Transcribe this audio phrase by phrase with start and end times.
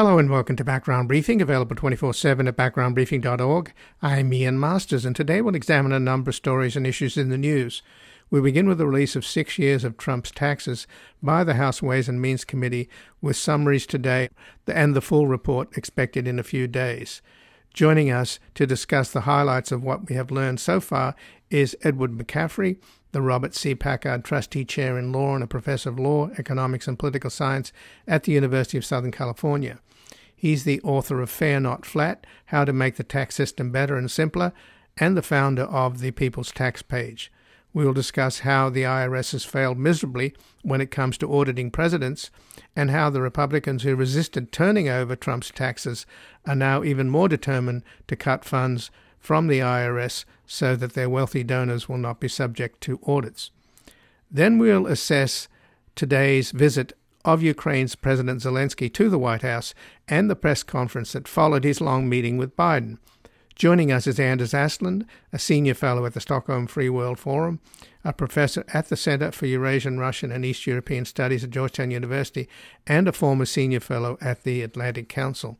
[0.00, 3.74] Hello and welcome to Background Briefing, available 24 7 at backgroundbriefing.org.
[4.00, 7.36] I'm Ian Masters, and today we'll examine a number of stories and issues in the
[7.36, 7.82] news.
[8.30, 10.86] We begin with the release of six years of Trump's taxes
[11.22, 12.88] by the House Ways and Means Committee,
[13.20, 14.30] with summaries today
[14.66, 17.20] and the full report expected in a few days.
[17.74, 21.14] Joining us to discuss the highlights of what we have learned so far
[21.50, 22.78] is Edward McCaffrey,
[23.12, 23.74] the Robert C.
[23.74, 27.70] Packard Trustee Chair in Law and a Professor of Law, Economics, and Political Science
[28.08, 29.78] at the University of Southern California.
[30.40, 34.10] He's the author of Fair Not Flat How to Make the Tax System Better and
[34.10, 34.54] Simpler,
[34.96, 37.30] and the founder of the People's Tax Page.
[37.74, 40.32] We will discuss how the IRS has failed miserably
[40.62, 42.30] when it comes to auditing presidents,
[42.74, 46.06] and how the Republicans who resisted turning over Trump's taxes
[46.46, 51.44] are now even more determined to cut funds from the IRS so that their wealthy
[51.44, 53.50] donors will not be subject to audits.
[54.30, 55.48] Then we'll assess
[55.94, 59.74] today's visit of Ukraine's President Zelensky to the White House
[60.08, 62.98] and the press conference that followed his long meeting with Biden.
[63.54, 65.04] Joining us is Anders Aslund,
[65.34, 67.60] a senior fellow at the Stockholm Free World Forum,
[68.02, 72.48] a professor at the Center for Eurasian, Russian, and East European Studies at Georgetown University,
[72.86, 75.58] and a former senior fellow at the Atlantic Council.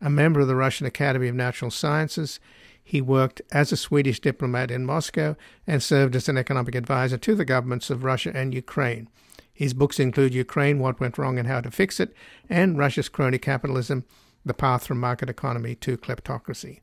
[0.00, 2.40] A member of the Russian Academy of Natural Sciences,
[2.82, 5.36] he worked as a Swedish diplomat in Moscow
[5.68, 9.08] and served as an economic advisor to the governments of Russia and Ukraine.
[9.56, 12.12] His books include Ukraine, What Went Wrong and How to Fix It,
[12.46, 14.04] and Russia's Crony Capitalism,
[14.44, 16.80] The Path from Market Economy to Kleptocracy.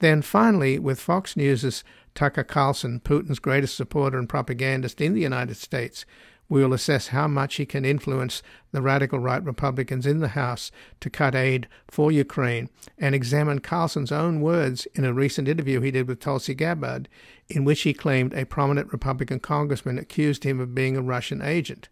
[0.00, 1.82] Then finally, with Fox News'
[2.14, 6.04] Tucker Carlson, Putin's greatest supporter and propagandist in the United States,
[6.48, 10.70] we will assess how much he can influence the radical right Republicans in the House
[11.00, 15.90] to cut aid for Ukraine and examine Carlson's own words in a recent interview he
[15.90, 17.08] did with Tulsi Gabbard,
[17.48, 21.88] in which he claimed a prominent Republican congressman accused him of being a Russian agent,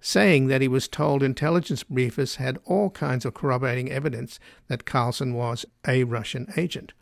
[0.00, 5.34] saying that he was told intelligence briefers had all kinds of corroborating evidence that Carlson
[5.34, 6.92] was a Russian agent.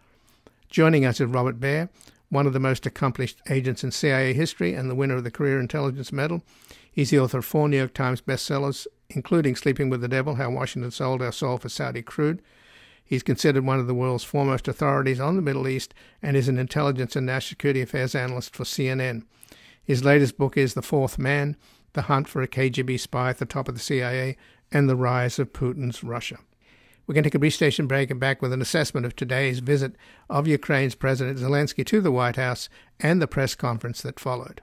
[0.68, 1.88] Joining us is Robert Baer,
[2.28, 5.60] one of the most accomplished agents in CIA history and the winner of the Career
[5.60, 6.42] Intelligence Medal.
[6.96, 10.48] He's the author of four New York Times bestsellers, including Sleeping with the Devil How
[10.48, 12.40] Washington Sold Our Soul for Saudi Crude.
[13.04, 15.92] He's considered one of the world's foremost authorities on the Middle East
[16.22, 19.24] and is an intelligence and national security affairs analyst for CNN.
[19.84, 21.56] His latest book is The Fourth Man
[21.92, 24.38] The Hunt for a KGB Spy at the Top of the CIA
[24.72, 26.38] and the Rise of Putin's Russia.
[27.06, 29.58] We're going to take a brief station break and back with an assessment of today's
[29.58, 29.96] visit
[30.30, 34.62] of Ukraine's President Zelensky to the White House and the press conference that followed.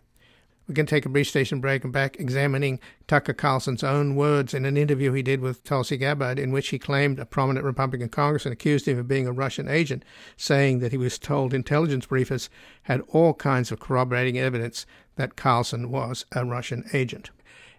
[0.68, 4.54] We're going to take a brief station break and back examining Tucker Carlson's own words
[4.54, 8.08] in an interview he did with Tulsi Gabbard, in which he claimed a prominent Republican
[8.08, 10.06] congressman accused him of being a Russian agent,
[10.38, 12.48] saying that he was told intelligence briefers
[12.84, 14.86] had all kinds of corroborating evidence
[15.18, 17.30] that Carlson was a Russian agent.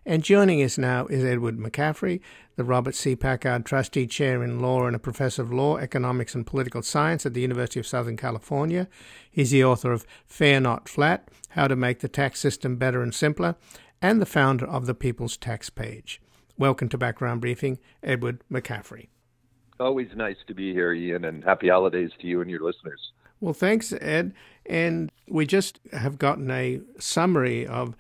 [0.07, 2.21] And joining us now is Edward McCaffrey,
[2.57, 3.17] the Robert C.
[3.17, 7.33] Packard Trustee Chair in Law and a Professor of Law, Economics, and Political Science at
[7.33, 8.87] the University of Southern California.
[9.31, 13.15] He's the author of Fair Not Flat How to Make the Tax System Better and
[13.15, 13.57] Simpler,
[14.03, 16.21] and the founder of the People's Tax Page.
[16.59, 19.09] Welcome to Background Briefing, Edward McCaffrey.
[19.81, 23.13] Always nice to be here, Ian, and happy holidays to you and your listeners.
[23.41, 24.35] Well, thanks, Ed.
[24.67, 27.97] And we just have gotten a summary of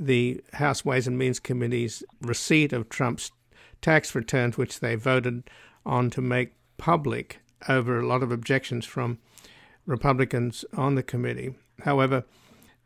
[0.00, 3.30] the House Ways and Means Committee's receipt of Trump's
[3.82, 5.44] tax returns, which they voted
[5.84, 9.18] on to make public over a lot of objections from
[9.86, 11.54] Republicans on the committee.
[11.84, 12.24] However,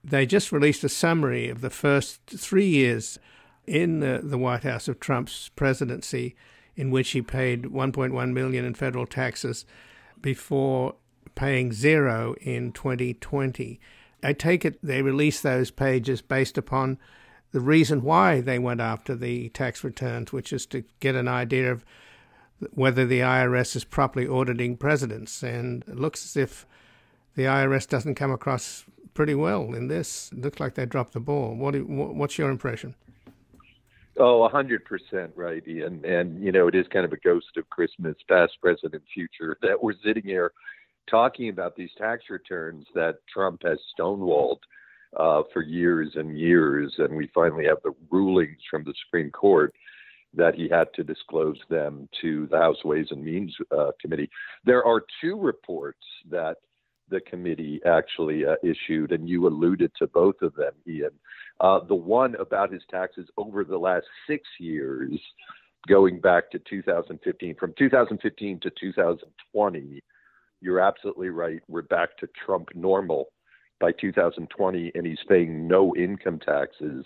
[0.03, 3.19] they just released a summary of the first three years
[3.67, 6.35] in the, the White House of Trump's presidency,
[6.77, 9.65] in which he paid 1.1 million in federal taxes
[10.21, 10.97] before
[11.35, 13.81] paying zero in 2020.
[14.25, 16.99] I take it they released those pages based upon
[17.53, 21.71] the reason why they went after the tax returns, which is to get an idea
[21.71, 21.85] of
[22.73, 25.43] whether the IRS is properly auditing presidents.
[25.43, 26.67] And it looks as if
[27.37, 30.31] the IRS doesn't come across pretty well in this.
[30.33, 31.55] It looks like they dropped the ball.
[31.55, 32.97] What, what's your impression?
[34.17, 36.05] Oh, a hundred percent right, Ian.
[36.05, 39.59] And you know, it is kind of a ghost of Christmas, past, present, and future
[39.63, 40.53] that we're sitting here
[41.11, 44.59] talking about these tax returns that Trump has stonewalled
[45.17, 49.75] uh, for years and years, and we finally have the rulings from the Supreme Court
[50.37, 54.29] that he had to disclose them to the House Ways and Means uh, Committee.
[54.65, 56.57] There are two reports that
[57.09, 61.11] the committee actually uh, issued, and you alluded to both of them, Ian.
[61.61, 65.13] Uh, the one about his taxes over the last six years,
[65.87, 70.03] going back to 2015, from 2015 to 2020
[70.65, 71.61] you're absolutely right.
[71.69, 73.29] We're back to Trump normal
[73.81, 77.05] by 2020, and he's paying no income taxes.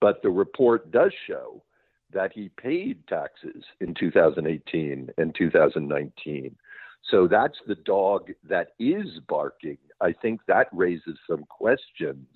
[0.00, 1.64] But the report does show
[2.12, 6.56] that he paid taxes in 2018 and 2019.
[7.10, 9.78] So that's the dog that is barking.
[10.00, 12.28] I think that raises some questions,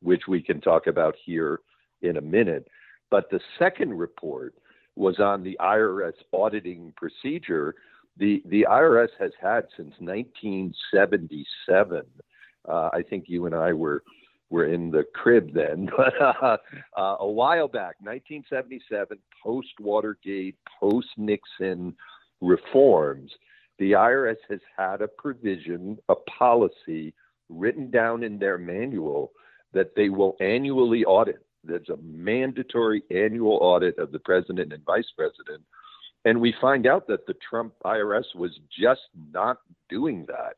[0.00, 1.58] which we can talk about here
[2.02, 2.68] in a minute.
[3.10, 4.54] But the second report
[4.94, 7.74] was on the IRS auditing procedure.
[8.18, 12.02] The, the IRS has had since 1977.
[12.68, 14.02] Uh, I think you and I were
[14.50, 16.56] were in the crib then, but uh,
[16.96, 21.94] uh, a while back, 1977, post Watergate, post Nixon
[22.40, 23.30] reforms,
[23.78, 27.14] the IRS has had a provision, a policy
[27.48, 29.32] written down in their manual
[29.72, 31.44] that they will annually audit.
[31.64, 35.62] There's a mandatory annual audit of the president and vice president.
[36.24, 40.56] And we find out that the Trump IRS was just not doing that.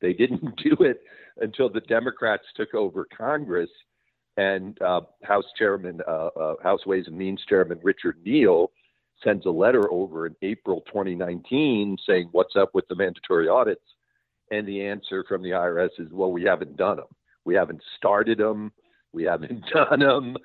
[0.00, 1.02] They didn't do it
[1.40, 3.70] until the Democrats took over Congress
[4.36, 8.70] and uh, House Chairman, uh, uh, House Ways and Means Chairman Richard Neal
[9.22, 13.84] sends a letter over in April 2019 saying, What's up with the mandatory audits?
[14.50, 17.06] And the answer from the IRS is, Well, we haven't done them.
[17.44, 18.72] We haven't started them.
[19.12, 20.36] We haven't done them.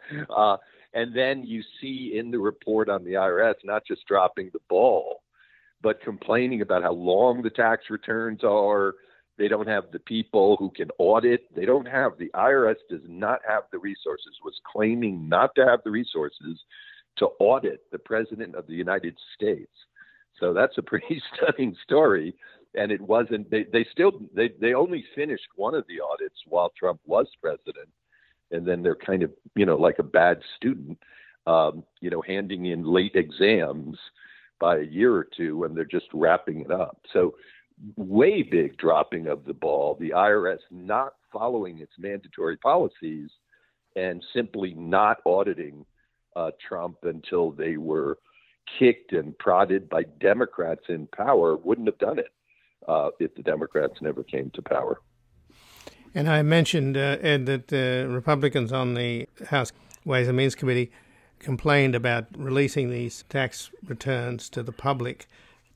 [0.95, 5.21] And then you see in the report on the IRS not just dropping the ball,
[5.83, 8.95] but complaining about how long the tax returns are,
[9.37, 11.53] they don't have the people who can audit.
[11.53, 14.39] They don't have the IRS does not have the resources.
[14.43, 16.57] Was claiming not to have the resources
[17.17, 19.71] to audit the president of the United States.
[20.39, 22.35] So that's a pretty stunning story.
[22.73, 23.51] And it wasn't.
[23.51, 27.89] They they still they they only finished one of the audits while Trump was president,
[28.51, 30.97] and then they're kind of you know like a bad student,
[31.47, 33.97] um, you know, handing in late exams
[34.59, 36.99] by a year or two, and they're just wrapping it up.
[37.11, 37.35] So
[37.97, 43.29] way big dropping of the ball, the IRS not following its mandatory policies
[43.95, 45.85] and simply not auditing
[46.35, 48.17] uh, Trump until they were
[48.79, 52.29] kicked and prodded by Democrats in power wouldn't have done it
[52.87, 54.99] uh, if the Democrats never came to power.
[56.15, 59.73] And I mentioned, uh, Ed, that the Republicans on the House
[60.05, 60.89] Ways and Means Committee
[61.39, 65.27] complained about releasing these tax returns to the public,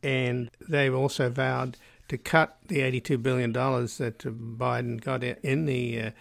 [0.02, 1.76] and they've also vowed
[2.08, 4.18] to cut the $82 billion that
[4.58, 6.12] Biden got in the, uh,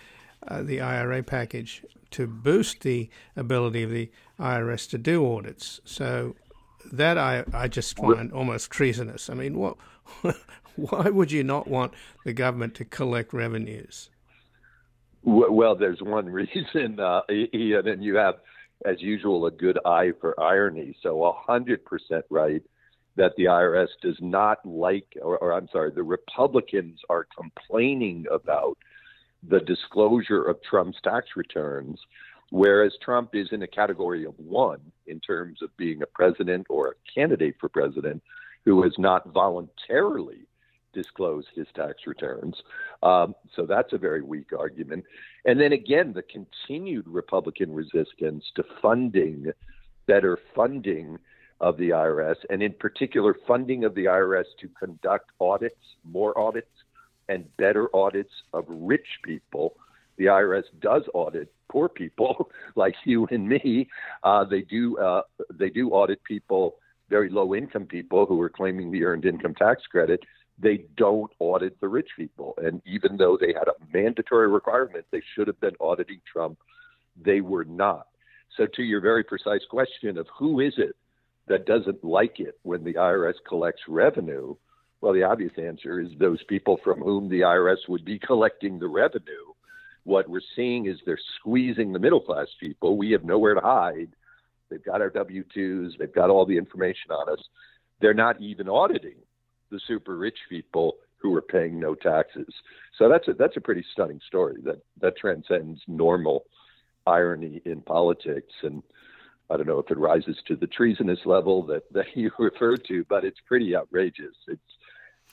[0.48, 4.10] uh, the IRA package to boost the ability of the
[4.40, 5.80] IRS to do audits.
[5.84, 6.34] So
[6.92, 9.30] that I, I just find almost treasonous.
[9.30, 9.76] I mean, what,
[10.78, 11.92] why would you not want
[12.24, 14.10] the government to collect revenues?
[15.24, 18.36] Well, there's one reason, uh, Ian, and you have,
[18.84, 20.96] as usual, a good eye for irony.
[21.02, 21.78] So, 100%
[22.30, 22.62] right
[23.16, 28.78] that the IRS does not like, or, or, I'm sorry, the Republicans are complaining about
[29.42, 31.98] the disclosure of Trump's tax returns,
[32.50, 36.88] whereas Trump is in a category of one in terms of being a president or
[36.88, 38.22] a candidate for president
[38.64, 40.47] who has not voluntarily
[40.98, 42.56] disclosed his tax returns.
[43.04, 45.04] Um, so that's a very weak argument.
[45.44, 49.52] And then again, the continued Republican resistance to funding,
[50.06, 51.18] better funding
[51.60, 56.74] of the IRS, and in particular, funding of the IRS to conduct audits, more audits,
[57.28, 59.76] and better audits of rich people.
[60.16, 63.88] The IRS does audit poor people like you and me.
[64.24, 65.22] Uh, they do uh,
[65.54, 66.76] they do audit people,
[67.08, 70.20] very low income people who are claiming the earned income tax credit.
[70.60, 75.22] They don't audit the rich people, and even though they had a mandatory requirement, they
[75.34, 76.58] should have been auditing Trump.
[77.20, 78.08] They were not.
[78.56, 80.96] So, to your very precise question of who is it
[81.46, 84.56] that doesn't like it when the IRS collects revenue?
[85.00, 88.88] Well, the obvious answer is those people from whom the IRS would be collecting the
[88.88, 89.52] revenue.
[90.02, 92.96] What we're seeing is they're squeezing the middle class people.
[92.96, 94.08] We have nowhere to hide.
[94.70, 97.42] They've got our W 2s, they've got all the information on us.
[98.00, 99.16] They're not even auditing
[99.70, 102.52] the super rich people who are paying no taxes.
[102.96, 106.44] So that's a, that's a pretty stunning story that, that transcends normal
[107.06, 108.52] irony in politics.
[108.62, 108.82] And
[109.50, 113.04] I don't know if it rises to the treasonous level that, that you referred to,
[113.08, 114.34] but it's pretty outrageous.
[114.46, 114.60] It's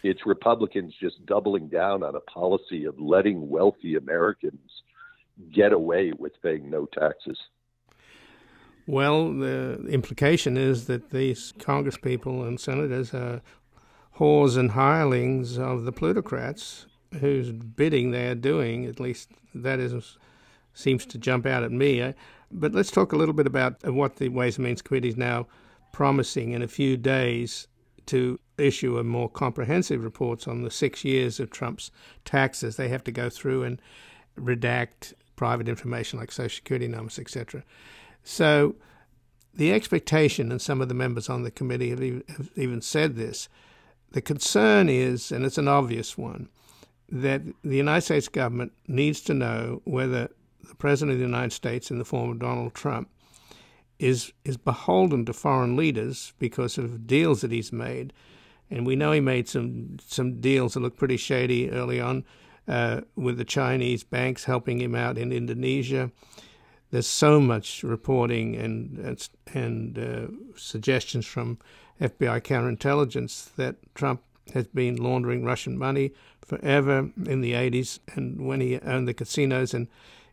[0.04, 4.84] it's Republicans just doubling down on a policy of letting wealthy Americans
[5.52, 7.40] get away with paying no taxes.
[8.88, 13.42] Well, the implication is that these Congress people and senators are
[14.18, 16.86] whores and hirelings of the plutocrats
[17.20, 18.86] whose bidding they are doing.
[18.86, 20.18] At least that is
[20.74, 22.14] seems to jump out at me.
[22.52, 25.48] But let's talk a little bit about what the Ways and Means Committee is now
[25.92, 27.68] promising in a few days
[28.08, 31.92] to issue a more comprehensive reports on the six years of Trump's
[32.24, 32.76] taxes.
[32.76, 33.82] They have to go through and
[34.40, 37.64] redact private information like social security numbers, etc.
[38.24, 38.76] So
[39.54, 43.50] the expectation, and some of the members on the committee have even said this,
[44.12, 46.50] the concern is, and it's an obvious one,
[47.10, 50.30] that the United States government needs to know whether
[50.68, 53.10] the President of the United States, in the form of Donald Trump,
[54.00, 58.12] is is beholden to foreign leaders because of deals that he's made,
[58.70, 62.26] and we know he made some some deals that look pretty shady early on
[62.68, 66.12] uh, with the Chinese banks helping him out in Indonesia.
[66.92, 71.58] There's so much reporting and and, and uh, suggestions from
[72.00, 74.22] FBI counterintelligence that Trump
[74.54, 76.12] has been laundering Russian money
[76.46, 79.88] forever in the 80s, and when he owned the casinos in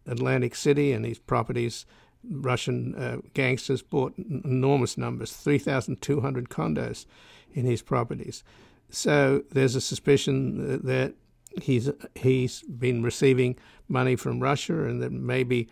[0.07, 1.87] Atlantic City and these properties,
[2.28, 7.07] Russian uh, gangsters bought enormous numbers 3,200 condos
[7.54, 8.45] in his properties.
[8.90, 11.14] So there's a suspicion that
[11.61, 13.57] he's he's been receiving
[13.88, 15.69] money from Russia, and that maybe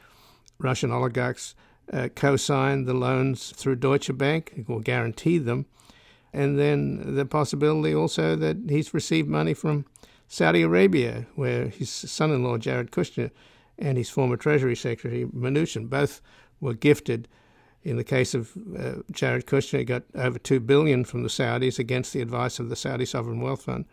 [0.59, 1.54] Russian oligarchs
[1.92, 5.66] uh, co-signed the loans through Deutsche Bank or guaranteed them,
[6.32, 9.84] and then the possibility also that he's received money from
[10.28, 13.30] Saudi Arabia, where his son-in-law Jared Kushner
[13.78, 16.20] and his former Treasury Secretary Mnuchin both
[16.60, 17.26] were gifted.
[17.82, 21.78] In the case of uh, Jared Kushner, he got over 2 billion from the Saudis
[21.78, 23.87] against the advice of the Saudi Sovereign Wealth Fund,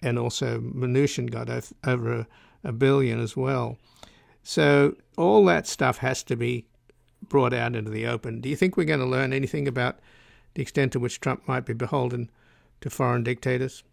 [0.00, 1.48] and also Mnuchin got
[1.84, 2.26] over a,
[2.62, 3.78] a billion as well.
[4.42, 6.66] So all that stuff has to be
[7.28, 8.40] brought out into the open.
[8.40, 9.98] Do you think we're going to learn anything about
[10.54, 12.30] the extent to which Trump might be beholden
[12.80, 13.84] to foreign dictators?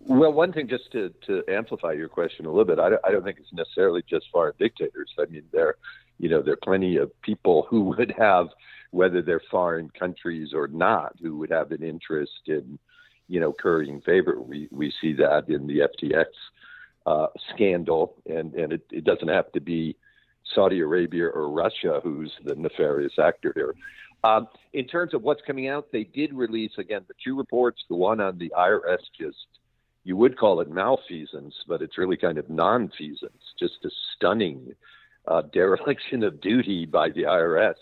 [0.00, 3.10] Well, one thing, just to, to amplify your question a little bit, I don't, I
[3.10, 5.10] don't think it's necessarily just foreign dictators.
[5.18, 5.74] I mean, there,
[6.18, 8.48] you know, there are plenty of people who would have,
[8.92, 12.78] whether they're foreign countries or not, who would have an interest in,
[13.28, 14.40] you know, currying favor.
[14.40, 16.24] We we see that in the FTX
[17.06, 19.96] uh, scandal, and and it, it doesn't have to be
[20.54, 23.74] Saudi Arabia or Russia who's the nefarious actor here.
[24.22, 27.82] Um, in terms of what's coming out, they did release again the two reports.
[27.88, 29.36] The one on the IRS just
[30.04, 34.74] you would call it malfeasance, but it's really kind of nonfeasance, just a stunning
[35.28, 37.74] uh, dereliction of duty by the IRS.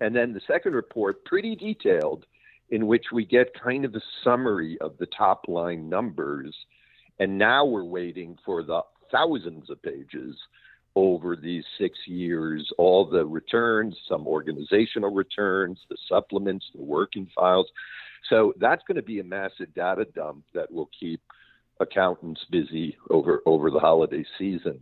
[0.00, 2.24] And then the second report, pretty detailed,
[2.70, 6.54] in which we get kind of a summary of the top line numbers.
[7.18, 10.36] And now we're waiting for the thousands of pages
[10.96, 17.66] over these six years, all the returns, some organizational returns, the supplements, the working files.
[18.28, 21.20] So that's going to be a massive data dump that will keep
[21.78, 24.80] accountants busy over over the holiday season.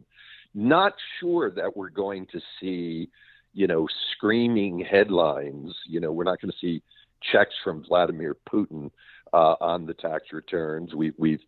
[0.54, 3.11] Not sure that we're going to see,
[3.52, 5.75] you know, screaming headlines.
[5.87, 6.80] You know, we're not going to see
[7.33, 8.90] checks from Vladimir Putin
[9.33, 10.94] uh, on the tax returns.
[10.94, 11.40] We, we've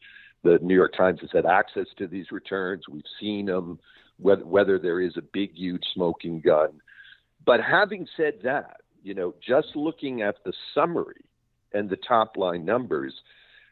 [0.43, 2.83] the New York Times has had access to these returns.
[2.91, 3.79] We've seen them.
[4.19, 6.81] Whether, whether there is a big, huge smoking gun.
[7.45, 11.25] But having said that, you know, just looking at the summary
[11.73, 13.15] and the top line numbers,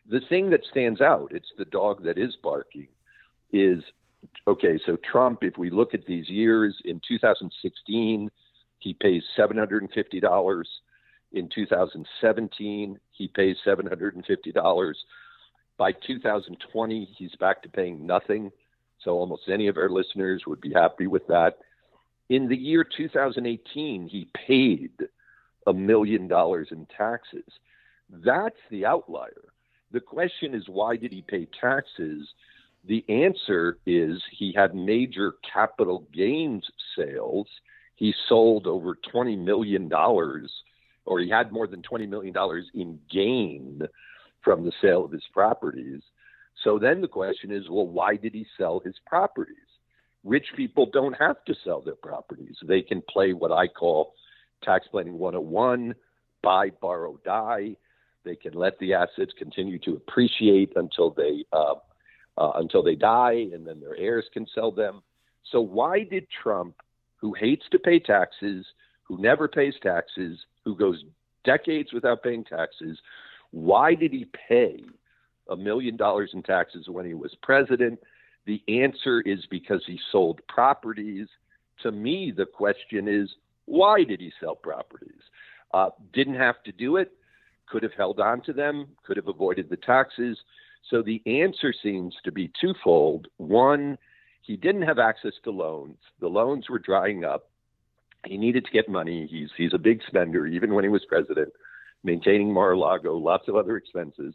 [0.09, 2.89] the thing that stands out, it's the dog that is barking,
[3.53, 3.83] is
[4.47, 8.31] okay, so Trump, if we look at these years, in 2016,
[8.79, 10.65] he pays $750.
[11.33, 14.95] In 2017, he pays $750.
[15.77, 18.53] By 2020, he's back to paying nothing.
[19.05, 21.59] So almost any of our listeners would be happy with that.
[22.31, 24.93] In the year 2018, he paid
[25.67, 27.45] a million dollars in taxes.
[28.11, 29.53] That's the outlier.
[29.93, 32.29] The question is, why did he pay taxes?
[32.87, 37.47] The answer is he had major capital gains sales.
[37.95, 42.35] He sold over $20 million, or he had more than $20 million
[42.75, 43.83] in gain
[44.43, 46.03] from the sale of his properties.
[46.65, 49.57] So then the question is, well, why did he sell his properties?
[50.25, 52.57] Rich people don't have to sell their properties.
[52.67, 54.15] They can play what I call
[54.63, 55.95] tax planning 101
[56.45, 57.75] buy, borrow, die.
[58.25, 61.75] They can let the assets continue to appreciate until they uh,
[62.37, 65.03] uh, until they die, and then their heirs can sell them.
[65.51, 66.75] So why did Trump,
[67.17, 68.67] who hates to pay taxes,
[69.05, 71.05] who never pays taxes, who goes
[71.45, 72.99] decades without paying taxes,
[73.51, 74.85] why did he pay
[75.49, 78.01] a million dollars in taxes when he was president?
[78.47, 81.29] The answer is because he sold properties.
[81.83, 83.31] To me, the question is
[83.67, 85.23] why did he sell properties?
[85.73, 87.13] Uh, didn't have to do it
[87.67, 90.39] could have held on to them, could have avoided the taxes.
[90.91, 93.29] So the answer seems to be twofold.
[93.39, 93.99] One,
[94.43, 95.99] he didn't have access to loans.
[96.21, 97.49] The loans were drying up.
[98.27, 99.27] He needed to get money.
[99.31, 101.53] He's he's a big spender, even when he was president,
[102.05, 104.35] maintaining Mar-a-Lago, lots of other expenses.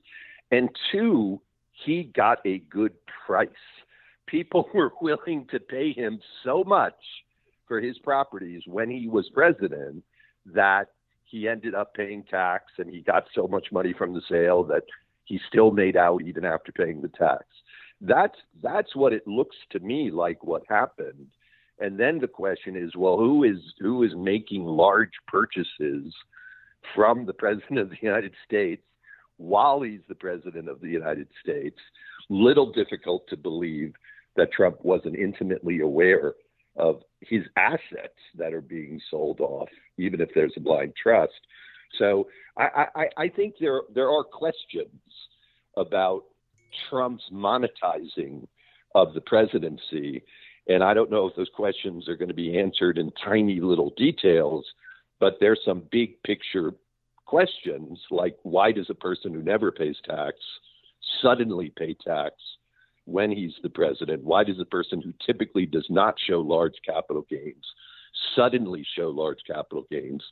[0.51, 1.39] And two,
[1.85, 2.93] he got a good
[3.25, 3.49] price.
[4.27, 6.95] People were willing to pay him so much
[7.67, 10.03] for his properties when he was president
[10.45, 10.87] that
[11.23, 14.83] he ended up paying tax and he got so much money from the sale that
[15.25, 17.45] he still made out even after paying the tax.
[18.01, 21.27] That's that's what it looks to me like what happened.
[21.79, 26.13] And then the question is, well, who is who is making large purchases
[26.95, 28.83] from the president of the United States
[29.37, 31.77] while he's the president of the United States?
[32.29, 33.93] Little difficult to believe
[34.35, 36.33] that Trump wasn't intimately aware
[36.77, 41.33] of his assets that are being sold off, even if there's a blind trust.
[41.97, 44.87] So I, I, I think there there are questions
[45.77, 46.23] about
[46.89, 48.47] Trump's monetizing
[48.95, 50.23] of the presidency,
[50.67, 53.91] and I don't know if those questions are going to be answered in tiny little
[53.97, 54.65] details,
[55.19, 56.73] but there's some big picture
[57.25, 60.35] questions like why does a person who never pays tax
[61.21, 62.35] suddenly pay tax
[63.05, 64.23] when he's the president?
[64.23, 67.65] Why does a person who typically does not show large capital gains
[68.35, 70.23] suddenly show large capital gains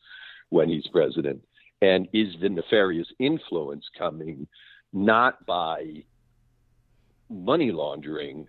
[0.49, 1.41] when he's president?
[1.81, 4.47] And is the nefarious influence coming
[4.93, 6.03] not by
[7.29, 8.47] money laundering,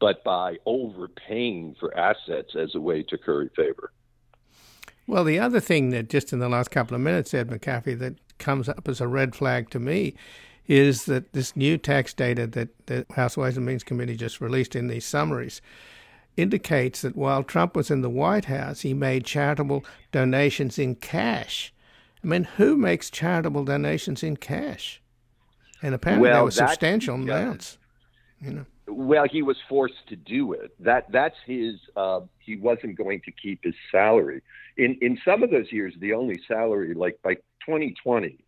[0.00, 3.92] but by overpaying for assets as a way to curry favor?
[5.10, 8.14] Well, the other thing that just in the last couple of minutes, Ed McCaffrey, that
[8.38, 10.14] comes up as a red flag to me
[10.68, 14.76] is that this new tax data that the House Ways and Means Committee just released
[14.76, 15.60] in these summaries
[16.36, 21.74] indicates that while Trump was in the White House, he made charitable donations in cash.
[22.22, 25.02] I mean, who makes charitable donations in cash?
[25.82, 27.78] And apparently well, there were substantial amounts.
[28.40, 28.66] You know.
[28.90, 30.72] Well, he was forced to do it.
[30.80, 31.76] That that's his.
[31.96, 34.42] Uh, he wasn't going to keep his salary.
[34.76, 37.34] In in some of those years, the only salary, like by
[37.66, 38.44] 2020,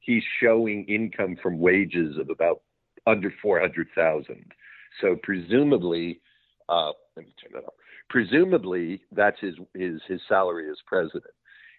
[0.00, 2.62] he's showing income from wages of about
[3.06, 4.52] under 400,000.
[5.00, 6.20] So presumably,
[6.68, 7.74] uh, let me turn that off.
[8.08, 11.24] Presumably, that's his, his, his salary as president.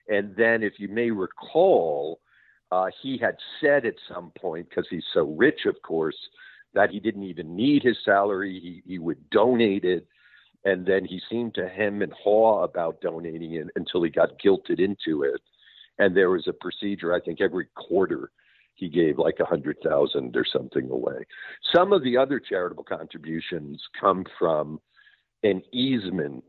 [0.08, 2.20] And then, if you may recall,
[2.72, 6.18] uh, he had said at some point, because he's so rich, of course,
[6.74, 8.60] that he didn't even need his salary.
[8.60, 10.08] He, he would donate it.
[10.66, 14.80] And then he seemed to hem and haw about donating it until he got guilted
[14.80, 15.42] into it
[16.00, 17.14] and there was a procedure.
[17.14, 18.32] I think every quarter
[18.76, 21.26] he gave like a hundred thousand or something away.
[21.76, 24.80] Some of the other charitable contributions come from
[25.44, 26.44] an easement,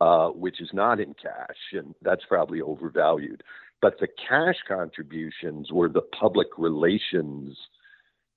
[0.00, 3.42] uh, which is not in cash, and that's probably overvalued.
[3.82, 7.56] But the cash contributions were the public relations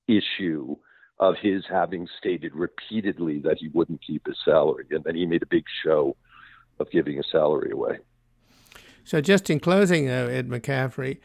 [0.08, 0.76] issue
[1.20, 5.44] of his having stated repeatedly that he wouldn't keep his salary, and then he made
[5.44, 6.16] a big show
[6.80, 7.98] of giving his salary away.
[9.04, 11.20] So, just in closing, though, Ed McCaffrey,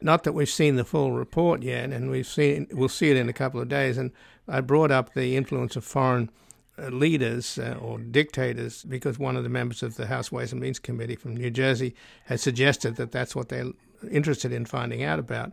[0.00, 3.28] not that we've seen the full report yet, and we've seen we'll see it in
[3.28, 3.98] a couple of days.
[3.98, 4.12] And
[4.46, 6.30] I brought up the influence of foreign
[6.78, 10.60] uh, leaders uh, or dictators because one of the members of the House Ways and
[10.60, 11.94] Means Committee from New Jersey
[12.26, 13.72] has suggested that that's what they're
[14.10, 15.52] interested in finding out about.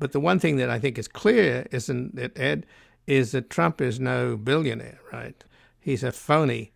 [0.00, 2.66] But the one thing that I think is clear, isn't it, Ed,
[3.08, 5.42] is that Trump is no billionaire, right?
[5.80, 6.72] He's a phony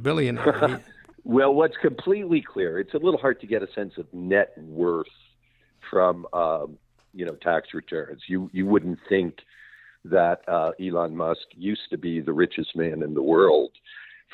[0.00, 0.80] billionaire.
[1.26, 5.06] Well, what's completely clear, it's a little hard to get a sense of net worth
[5.90, 6.76] from um,
[7.14, 8.20] you know tax returns.
[8.28, 9.38] You you wouldn't think
[10.04, 13.70] that uh, Elon Musk used to be the richest man in the world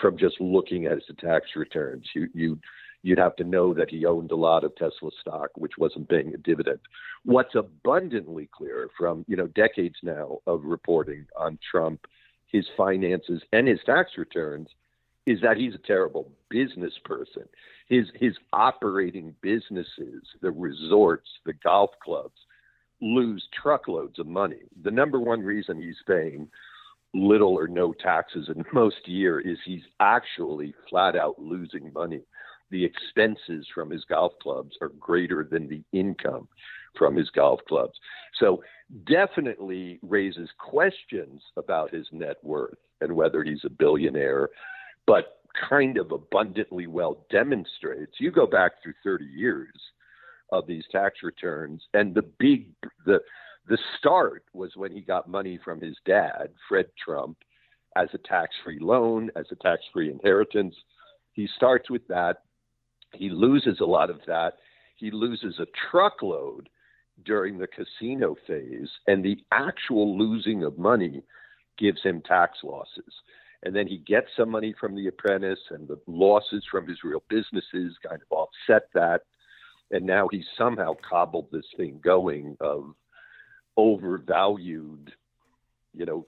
[0.00, 2.06] from just looking at his tax returns.
[2.12, 2.58] You you
[3.02, 6.34] you'd have to know that he owned a lot of Tesla stock, which wasn't paying
[6.34, 6.80] a dividend.
[7.24, 12.06] What's abundantly clear from you know decades now of reporting on Trump,
[12.46, 14.68] his finances and his tax returns
[15.26, 17.44] is that he's a terrible business person.
[17.88, 22.38] His his operating businesses, the resorts, the golf clubs,
[23.00, 24.62] lose truckloads of money.
[24.82, 26.48] The number one reason he's paying
[27.12, 32.22] little or no taxes in most year is he's actually flat out losing money.
[32.70, 36.48] The expenses from his golf clubs are greater than the income
[36.96, 37.98] from his golf clubs.
[38.38, 38.62] So
[39.06, 44.50] definitely raises questions about his net worth and whether he's a billionaire
[45.06, 48.12] but kind of abundantly well demonstrates.
[48.18, 49.74] You go back through 30 years
[50.52, 52.68] of these tax returns, and the big
[53.06, 53.20] the
[53.68, 57.36] the start was when he got money from his dad, Fred Trump,
[57.96, 60.74] as a tax-free loan, as a tax-free inheritance.
[61.32, 62.42] He starts with that.
[63.12, 64.54] He loses a lot of that.
[64.96, 66.68] He loses a truckload
[67.24, 71.22] during the casino phase, and the actual losing of money
[71.78, 73.12] gives him tax losses
[73.62, 77.22] and then he gets some money from the apprentice and the losses from his real
[77.28, 79.22] businesses kind of offset that
[79.90, 82.94] and now he's somehow cobbled this thing going of
[83.76, 85.12] overvalued
[85.94, 86.26] you know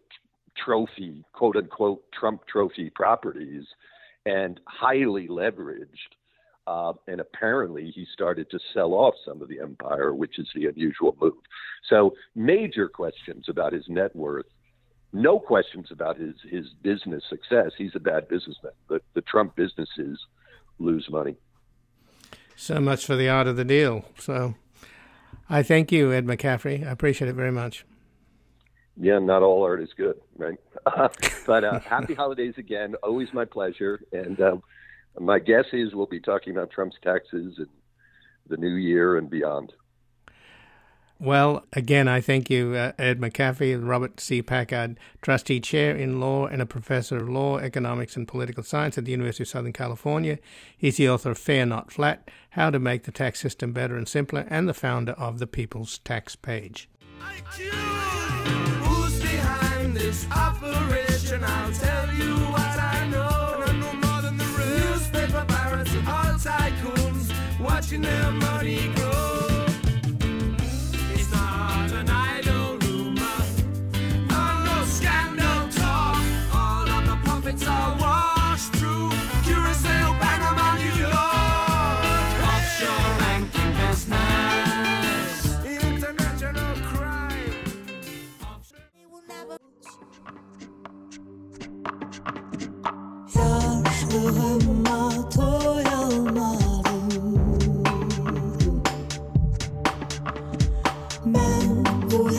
[0.57, 3.65] trophy quote unquote trump trophy properties
[4.27, 6.15] and highly leveraged
[6.67, 10.67] Uh, and apparently, he started to sell off some of the empire, which is the
[10.67, 11.35] unusual move.
[11.89, 14.47] So, major questions about his net worth.
[15.13, 17.73] No questions about his, his business success.
[17.77, 18.73] He's a bad businessman.
[18.89, 20.19] The, the Trump businesses
[20.79, 21.37] lose money.
[22.55, 24.05] So much for the art of the deal.
[24.19, 24.55] So,
[25.51, 26.87] I thank you, Ed McCaffrey.
[26.87, 27.85] I appreciate it very much.
[28.97, 30.59] Yeah, not all art is good, right?
[31.47, 32.95] but uh, happy holidays again.
[33.03, 34.01] Always my pleasure.
[34.13, 34.63] And um,
[35.19, 37.69] my guess is we'll be talking about Trump's taxes and
[38.49, 39.73] the new year and beyond.
[41.19, 44.43] Well, again, I thank you, uh, Ed McCaffrey, Robert C.
[44.43, 49.05] Packard, trustee chair in law and a professor of law, economics, and political science at
[49.05, 50.41] the University of Southern California.
[50.77, 54.09] He's the author of Fair Not Flat How to Make the Tax System Better and
[54.09, 56.89] Simpler, and the founder of the People's Tax Page.
[58.81, 59.23] Who's
[71.15, 73.43] It's not an idle rumor,
[74.87, 76.23] scandal talk.
[76.55, 77.17] All of the
[77.67, 78.73] are washed
[79.45, 82.03] Curacao, Panama, New York.
[82.49, 87.53] Offshore banking business, international crime.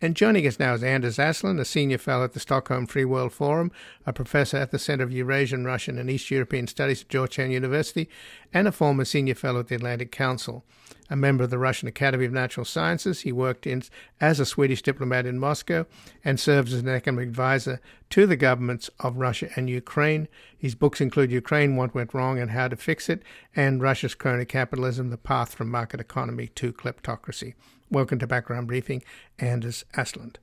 [0.00, 3.32] And joining us now is Anders Aslund, a senior fellow at the Stockholm Free World
[3.32, 3.72] Forum,
[4.06, 8.08] a professor at the Center of Eurasian, Russian, and East European Studies at Georgetown University,
[8.54, 10.64] and a former senior fellow at the Atlantic Council.
[11.10, 13.82] A member of the Russian Academy of Natural Sciences, he worked in,
[14.20, 15.86] as a Swedish diplomat in Moscow
[16.22, 20.28] and serves as an economic advisor to the governments of Russia and Ukraine.
[20.56, 23.22] His books include Ukraine, What Went Wrong and How to Fix It,
[23.56, 27.54] and Russia's Crony Capitalism, The Path from Market Economy to Kleptocracy.
[27.90, 29.02] Welcome to Background Briefing,
[29.38, 30.36] Anders Aslund.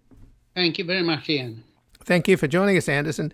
[0.55, 1.63] Thank you very much, Ian.
[2.03, 3.31] Thank you for joining us, Anderson.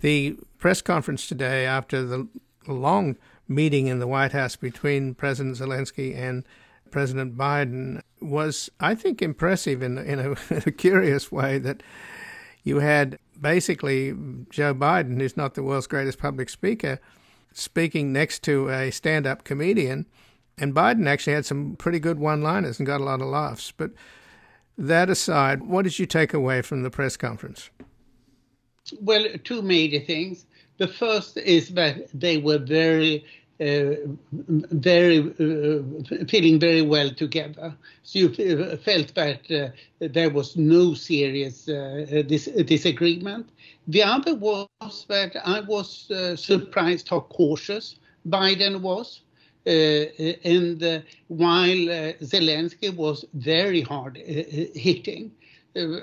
[0.00, 2.28] The press conference today, after the
[2.66, 3.16] long
[3.48, 6.44] meeting in the White House between President Zelensky and
[6.90, 11.82] President Biden was, I think, impressive in, in, a, in a curious way that
[12.64, 14.12] you had basically
[14.50, 16.98] Joe Biden, who's not the world's greatest public speaker,
[17.52, 20.06] speaking next to a stand up comedian.
[20.58, 23.72] And Biden actually had some pretty good one liners and got a lot of laughs.
[23.76, 23.90] But
[24.78, 27.70] that aside, what did you take away from the press conference?
[29.00, 30.45] Well, two major things.
[30.78, 33.24] The first is that they were very,
[33.60, 33.96] uh,
[34.32, 37.74] very uh, feeling very well together.
[38.02, 43.48] So you felt that uh, there was no serious uh, dis- disagreement.
[43.88, 44.68] The other was
[45.08, 47.96] that I was uh, surprised how cautious
[48.28, 49.22] Biden was.
[49.66, 50.06] Uh,
[50.44, 55.32] and while Zelensky was very hard hitting,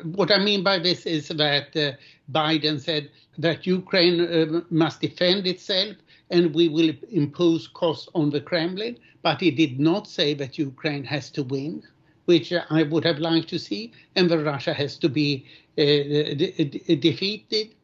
[0.04, 1.94] what I mean by this is that uh,
[2.32, 5.96] Biden said that Ukraine uh, must defend itself
[6.30, 11.04] and we will impose costs on the Kremlin, but he did not say that Ukraine
[11.04, 11.84] has to win,
[12.26, 15.46] which I would have liked to see, and that Russia has to be
[15.78, 17.76] uh, de- defeated.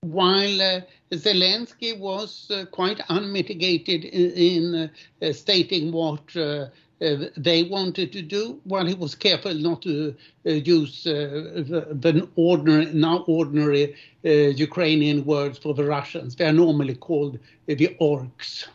[0.00, 0.80] While uh,
[1.12, 4.90] Zelensky was uh, quite unmitigated in, in
[5.22, 6.66] uh, stating what uh,
[7.00, 10.14] they wanted to do while he was careful not to
[10.46, 16.34] uh, use uh, the, the, ordinary, now ordinary uh, Ukrainian words for the Russians.
[16.34, 18.66] They are normally called the orcs.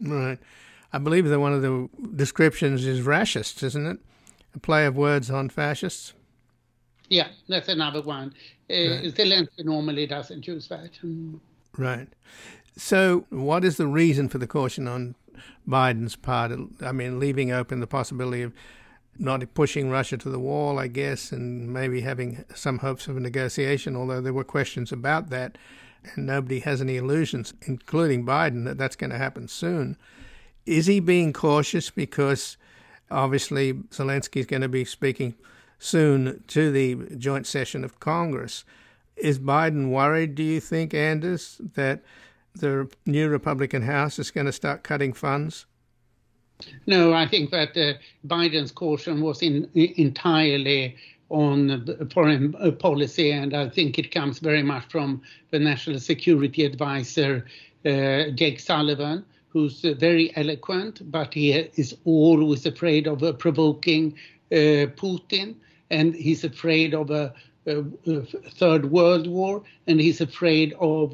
[0.00, 0.38] Right.
[0.92, 3.98] I believe that one of the descriptions is racists, isn't it?
[4.54, 6.14] A play of words on fascists.
[7.08, 8.34] Yeah, that's another one.
[8.68, 9.08] Uh.
[9.08, 10.90] Zelensky normally doesn't use that.
[11.76, 12.08] Right.
[12.76, 15.14] So, what is the reason for the caution on
[15.68, 16.52] Biden's part.
[16.80, 18.52] I mean, leaving open the possibility of
[19.18, 23.20] not pushing Russia to the wall, I guess, and maybe having some hopes of a
[23.20, 25.58] negotiation, although there were questions about that.
[26.14, 29.96] And nobody has any illusions, including Biden, that that's going to happen soon.
[30.64, 32.56] Is he being cautious because
[33.10, 35.34] obviously Zelensky is going to be speaking
[35.78, 38.64] soon to the joint session of Congress?
[39.16, 42.02] Is Biden worried, do you think, Anders, that
[42.54, 45.66] the new Republican House is going to start cutting funds?
[46.86, 50.96] No, I think that uh, Biden's caution was in, entirely
[51.28, 56.64] on foreign uh, policy, and I think it comes very much from the National Security
[56.64, 57.46] Advisor,
[57.84, 64.14] uh, Jake Sullivan, who's uh, very eloquent, but he is always afraid of uh, provoking
[64.50, 65.54] uh, Putin,
[65.90, 67.32] and he's afraid of a,
[68.50, 71.12] third world war, and he's afraid of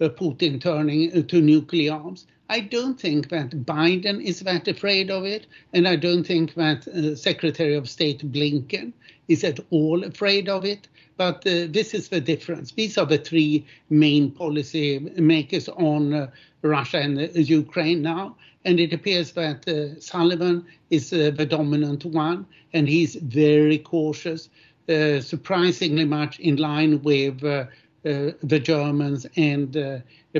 [0.00, 2.26] Putin turning to nuclear arms.
[2.48, 6.86] I don't think that Biden is that afraid of it, and I don't think that
[6.86, 8.92] uh, Secretary of State Blinken
[9.28, 10.86] is at all afraid of it.
[11.16, 12.72] But uh, this is the difference.
[12.72, 16.30] These are the three main policy makers on uh,
[16.62, 18.36] Russia and uh, Ukraine now.
[18.64, 24.48] And it appears that uh, Sullivan is uh, the dominant one, and he's very cautious,
[24.86, 27.64] Uh, surprisingly much in line with uh,
[28.04, 29.72] uh, the Germans and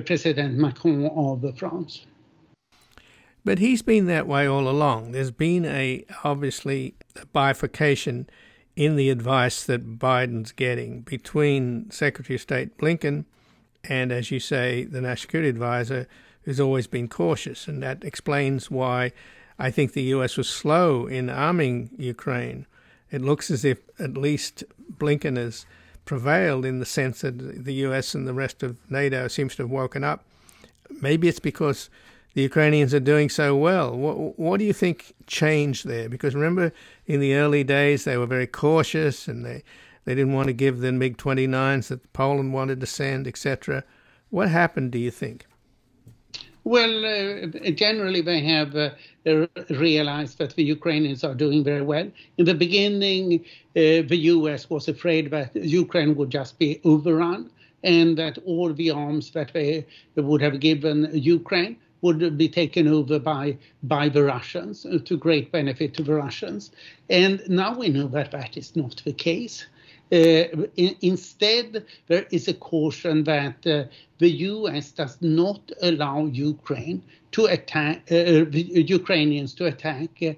[0.04, 2.04] President Macron of France.
[3.42, 5.12] But he's been that way all along.
[5.12, 8.28] There's been a obviously a bifurcation
[8.76, 13.24] in the advice that Biden's getting between Secretary of State Blinken
[13.84, 16.08] and, as you say, the National Security Advisor,
[16.42, 17.68] who's always been cautious.
[17.68, 19.12] And that explains why
[19.58, 20.36] I think the U.S.
[20.36, 22.66] was slow in arming Ukraine.
[23.14, 24.64] It looks as if at least
[24.98, 25.66] Blinken has
[26.04, 28.12] prevailed in the sense that the U.S.
[28.12, 30.24] and the rest of NATO seems to have woken up.
[31.00, 31.90] Maybe it's because
[32.34, 33.96] the Ukrainians are doing so well.
[33.96, 36.08] What, what do you think changed there?
[36.08, 36.72] Because remember,
[37.06, 39.62] in the early days, they were very cautious and they,
[40.04, 43.84] they didn't want to give the MiG 29s that Poland wanted to send, etc.
[44.30, 45.46] What happened, do you think?
[46.64, 48.90] Well, uh, generally, they have uh,
[49.68, 52.10] realized that the Ukrainians are doing very well.
[52.38, 53.44] In the beginning,
[53.76, 57.50] uh, the US was afraid that Ukraine would just be overrun
[57.82, 59.84] and that all the arms that they
[60.16, 65.52] would have given Ukraine would be taken over by by the Russians uh, to great
[65.52, 66.70] benefit to the Russians.
[67.10, 69.66] And now we know that that is not the case.
[70.12, 73.84] Uh, in, instead, there is a caution that uh,
[74.18, 74.92] the U.S.
[74.92, 78.46] does not allow Ukraine to attack uh,
[79.00, 80.36] Ukrainians to attack the,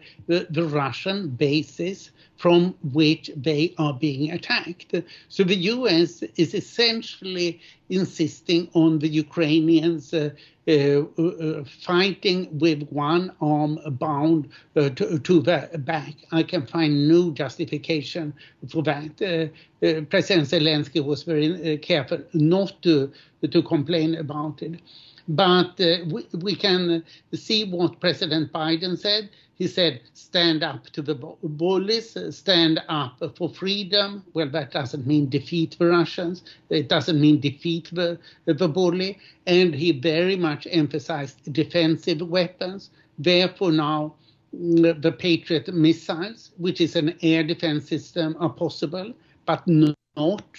[0.50, 4.94] the Russian bases from which they are being attacked.
[5.28, 10.30] So the US is essentially insisting on the Ukrainians uh,
[10.68, 16.14] uh, uh, fighting with one arm bound uh, to, to, the back.
[16.32, 18.34] I can find no justification
[18.68, 19.12] for that.
[19.22, 23.12] Uh, uh, President Zelensky was very careful not to,
[23.48, 24.80] to complain about it.
[25.28, 31.14] But we, we can see what President Biden said he said, stand up to the
[31.14, 34.22] bullies, stand up for freedom.
[34.34, 36.44] Well, that doesn't mean defeat the Russians.
[36.68, 39.18] It doesn't mean defeat the, the bully.
[39.46, 42.90] And he very much emphasized defensive weapons.
[43.18, 44.14] Therefore, now
[44.54, 49.14] mm, the Patriot missiles, which is an air defense system, are possible,
[49.46, 49.96] but not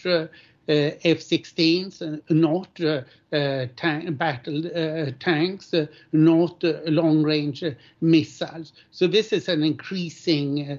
[0.08, 0.27] uh, uh,
[0.69, 3.01] Uh, F-16s, uh, not uh,
[3.34, 5.73] uh tank, battle uh, tanks,
[6.12, 7.63] not long-range
[8.01, 8.73] missiles.
[8.91, 10.77] So this is an increasing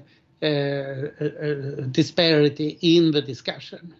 [1.91, 3.95] disparity in the discussion.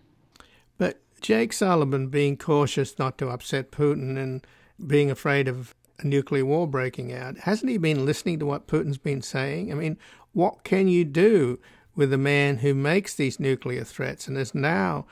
[0.77, 4.45] But Jake Sullivan being cautious not to upset Putin and
[4.85, 8.99] being afraid of a nuclear war breaking out, hasn't he been listening to what Putin's
[8.99, 9.71] been saying?
[9.71, 9.97] I mean,
[10.33, 11.57] what can you do
[11.95, 15.07] with a man who makes these nuclear threats and is now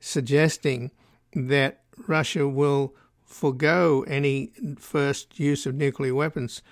[0.00, 0.90] suggesting
[1.34, 6.62] that Russia will forego any first use of nuclear weapons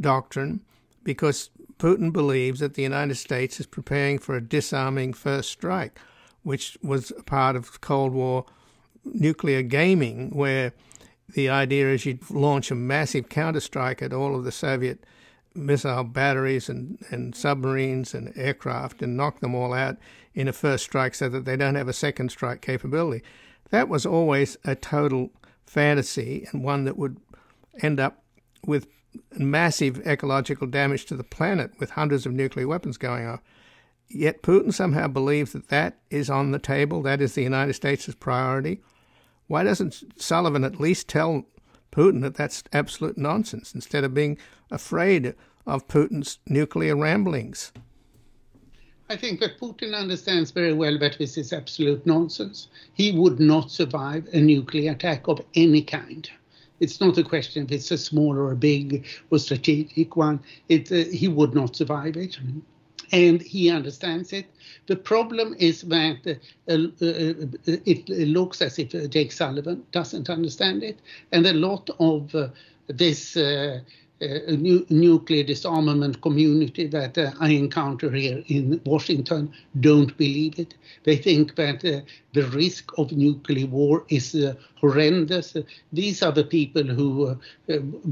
[0.00, 0.62] doctrine
[1.04, 5.98] because Putin believes that the United States is preparing for a disarming first strike,
[6.42, 8.46] which was part of Cold War
[9.04, 10.72] nuclear gaming, where
[11.34, 15.04] the idea is you'd launch a massive counterstrike at all of the Soviet
[15.54, 19.96] missile batteries and, and submarines and aircraft and knock them all out
[20.36, 23.24] in a first strike so that they don't have a second strike capability.
[23.70, 25.30] That was always a total
[25.64, 27.16] fantasy and one that would
[27.82, 28.22] end up
[28.64, 28.86] with
[29.38, 33.40] massive ecological damage to the planet with hundreds of nuclear weapons going off.
[34.08, 38.14] Yet Putin somehow believes that that is on the table, that is the United States'
[38.14, 38.82] priority.
[39.48, 41.46] Why doesn't Sullivan at least tell
[41.90, 44.38] Putin that that's absolute nonsense instead of being
[44.70, 45.34] afraid
[45.66, 47.72] of Putin's nuclear ramblings?
[49.08, 52.68] I think that Putin understands very well that this is absolute nonsense.
[52.94, 56.28] He would not survive a nuclear attack of any kind.
[56.80, 60.40] It's not a question if it's a small or a big or strategic one.
[60.68, 62.38] It, uh, he would not survive it.
[63.12, 64.46] And he understands it.
[64.86, 70.82] The problem is that uh, uh, uh it looks as if Jake Sullivan doesn't understand
[70.82, 70.98] it.
[71.30, 72.48] And a lot of uh,
[72.88, 73.36] this
[74.22, 80.58] uh, a nu nuclear disarmament community that uh, I encounter here in Washington don't believe
[80.58, 80.74] it.
[81.04, 82.00] They think that uh,
[82.32, 85.56] the risk of nuclear war is uh, horrendous.
[85.92, 87.36] these are the people who uh,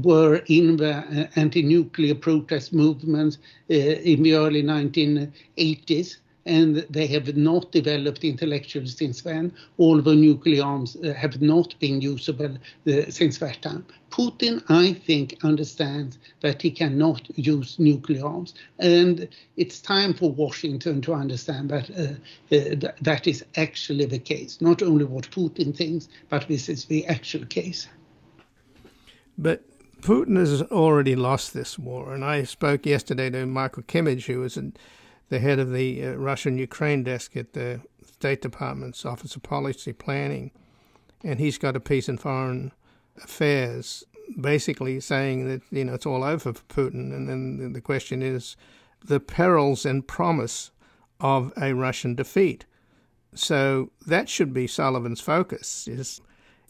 [0.03, 3.37] were in the anti-nuclear protest movements
[3.69, 10.95] in the early 1980s and they have not developed intellectually since then, although nuclear arms
[10.97, 13.85] uh, have not been usable uh, since that time.
[14.11, 19.27] Putin, I think, understands that he cannot use nuclear arms, and
[19.57, 24.61] it's time for Washington to understand that uh, uh th that is actually the case.
[24.61, 27.87] Not only what Putin thinks, but this is the actual case.
[29.37, 29.63] But
[30.01, 34.55] Putin has already lost this war, and I spoke yesterday to Michael Kimmage, who was
[34.55, 34.77] an
[35.29, 39.93] the head of the uh, Russian Ukraine desk at the State Department's Office of Policy
[39.93, 40.51] Planning,
[41.23, 42.71] and he's got a piece in Foreign
[43.23, 44.03] Affairs
[44.39, 48.55] basically saying that you know it's all over for Putin, and then the question is
[49.03, 50.71] the perils and promise
[51.19, 52.65] of a Russian defeat.
[53.33, 55.87] So that should be Sullivan's focus.
[55.87, 56.21] Is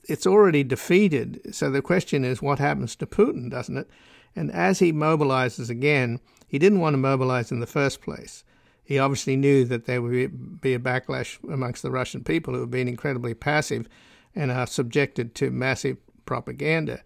[0.03, 1.55] it's already defeated.
[1.55, 3.89] So the question is what happens to Putin, doesn't it?
[4.35, 8.43] And as he mobilizes again, he didn't want to mobilize in the first place.
[8.83, 12.71] He obviously knew that there would be a backlash amongst the Russian people who have
[12.71, 13.87] been incredibly passive
[14.35, 17.01] and are subjected to massive propaganda.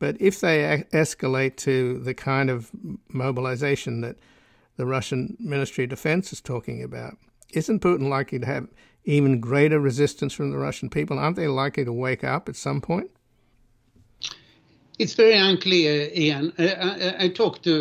[0.00, 2.70] But if they escalate to the kind of
[3.08, 4.16] mobilization that
[4.76, 7.16] the Russian Ministry of Defense is talking about,
[7.52, 8.68] isn't Putin likely to have
[9.04, 11.18] even greater resistance from the Russian people?
[11.18, 13.10] Aren't they likely to wake up at some point?
[15.00, 16.52] It's very unclear, Ian.
[16.58, 17.74] I, I, I talked to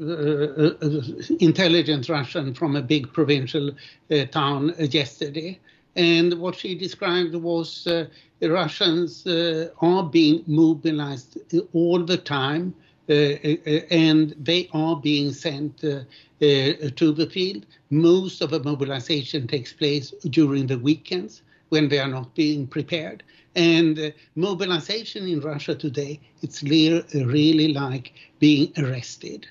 [0.00, 1.02] uh, uh, uh,
[1.40, 3.72] intelligent Russian from a big provincial
[4.12, 5.58] uh, town yesterday,
[5.96, 8.06] and what she described was uh,
[8.40, 11.36] Russians uh, are being mobilized
[11.72, 12.72] all the time,
[13.08, 16.06] and they are being sent to
[16.38, 17.66] the field.
[17.90, 23.22] Most of the mobilization takes place during the weekends when they are not being prepared.
[23.54, 29.46] And uh, mobilization in Russia today, it's really like being arrested.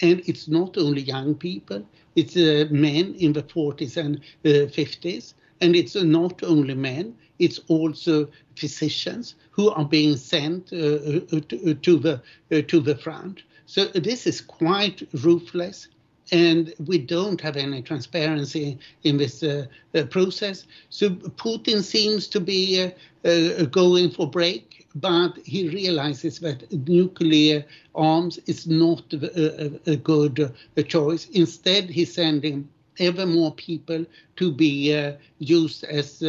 [0.00, 5.34] And it's not only young people, it's uh, men in the 40s and uh, 50s.
[5.60, 11.70] And it's not only men, it's also physicians who are being sent uh, uh, to,
[11.70, 13.42] uh, to, the, to the front.
[13.66, 15.88] So this is quite ruthless
[16.32, 20.66] and we don't have any transparency in this uh, uh, process.
[20.88, 22.90] So Putin seems to be uh,
[23.28, 27.64] uh going for break, but he realizes that nuclear
[27.94, 30.48] arms is not a, a good uh,
[30.82, 31.28] choice.
[31.30, 36.22] Instead, he's sending ever more people to be uh, used as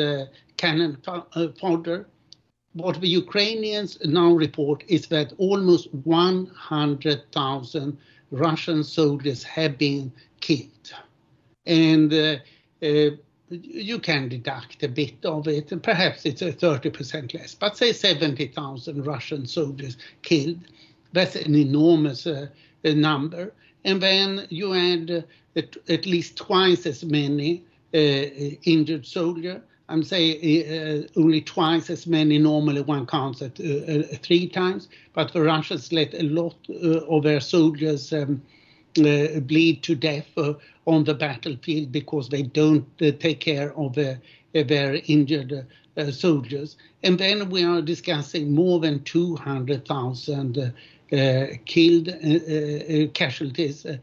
[0.58, 0.98] cannon
[1.60, 2.08] fodder.
[2.74, 7.98] What the Ukrainians now report is that almost 100,000
[8.32, 10.94] Russian soldiers have been killed.
[11.66, 12.38] And uh,
[12.82, 13.12] uh,
[13.50, 17.92] you can deduct a bit of it, and perhaps it's a 30% less, but say
[17.92, 20.60] 70,000 Russian soldiers killed.
[21.12, 22.48] That's an enormous uh,
[22.84, 23.54] number.
[23.84, 25.22] And then you add uh,
[25.56, 27.64] at, at, least twice as many
[27.94, 29.62] uh, injured soldiers.
[29.92, 34.88] I'm saying uh, only twice as many normally one counts at uh, uh, three times,
[35.14, 38.42] but the Russians let a lot of their soldiers um,
[38.96, 40.30] bleed to death
[40.86, 42.86] on the battlefield because they don't
[43.20, 43.98] take care of
[44.54, 45.68] their injured
[46.12, 46.78] soldiers.
[47.04, 50.74] And then we are discussing more than 200,000
[51.12, 53.98] Eh, killed eh, eh, casualties uh,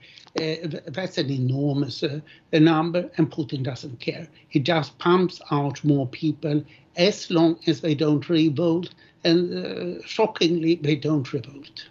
[0.89, 2.05] that's an enormous
[2.53, 4.29] number, and Putin doesn't care.
[4.49, 6.63] He just pumps out more people
[6.97, 8.91] as long as they don't revolt,
[9.25, 11.89] and shockingly, they don't revolt.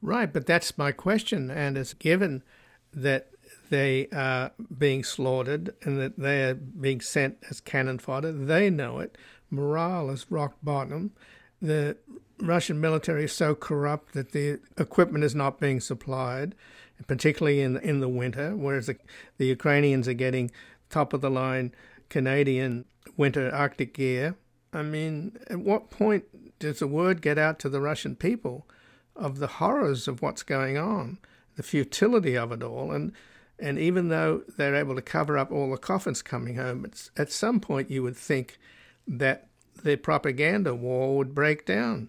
[0.00, 2.44] Right, but that's my question, and it's given
[2.94, 3.30] that
[3.70, 8.30] they are being slaughtered and that they are being sent as cannon fodder.
[8.30, 9.18] They know it.
[9.50, 11.10] Morale is rock bottom.
[11.60, 11.96] The
[12.38, 16.54] Russian military is so corrupt that the equipment is not being supplied
[17.06, 18.96] particularly in in the winter, whereas the,
[19.38, 20.50] the Ukrainians are getting
[20.88, 21.72] top of the line
[22.08, 22.84] Canadian
[23.16, 24.36] winter Arctic gear.
[24.72, 26.24] I mean, at what point
[26.58, 28.66] does the word get out to the Russian people
[29.14, 31.18] of the horrors of what's going on,
[31.56, 33.12] the futility of it all, and
[33.58, 37.60] and even though they're able to cover up all the coffins coming home, at some
[37.60, 38.58] point you would think
[39.08, 39.48] that
[39.82, 42.08] the propaganda war would break down.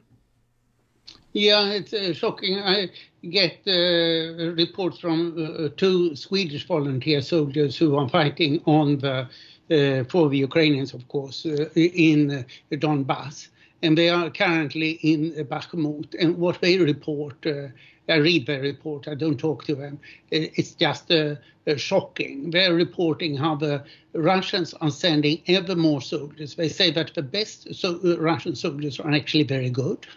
[1.34, 2.60] Yeah, it's uh, shocking.
[2.60, 2.90] I
[3.30, 9.28] get uh, reports from uh, two Swedish volunteer soldiers who are fighting on the
[9.70, 13.50] uh, for the Ukrainians, of course, uh, in Donbass.
[13.84, 16.16] and they are currently in Bakhmut.
[16.20, 17.68] And what they report, uh,
[18.10, 20.00] I read their report, I don't talk to them.
[20.32, 21.36] It's just uh,
[21.68, 22.52] uh, shocking.
[22.52, 23.84] They're reporting how the
[24.14, 26.56] Russians are sending ever more soldiers.
[26.56, 30.08] They say that the best so, uh, Russian soldiers are actually very good,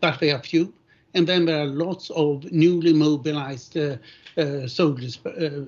[0.00, 0.72] but they are few.
[1.14, 3.96] And then there are lots of newly mobilized uh,
[4.36, 5.64] uh, soldiers, uh,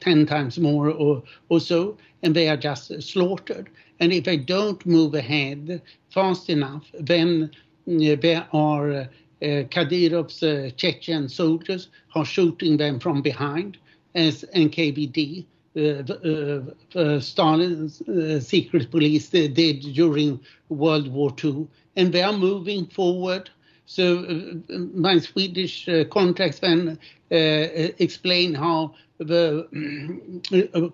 [0.00, 3.70] 10 times more or, or so, and they are just slaughtered.
[4.00, 7.50] And if they don't move ahead fast enough, then
[7.86, 9.08] there are
[9.42, 13.78] Eh, Kadyrov's uh, eh, Chechen soldiers are shooting them from behind,
[14.14, 16.60] as NKVD, uh,
[16.94, 18.02] eh, Stalin's
[18.46, 19.54] secret police did
[19.94, 23.48] during World War II, and they are moving forward.
[23.86, 24.24] So
[24.68, 26.98] my Swedish contacts then
[27.30, 29.66] explain how the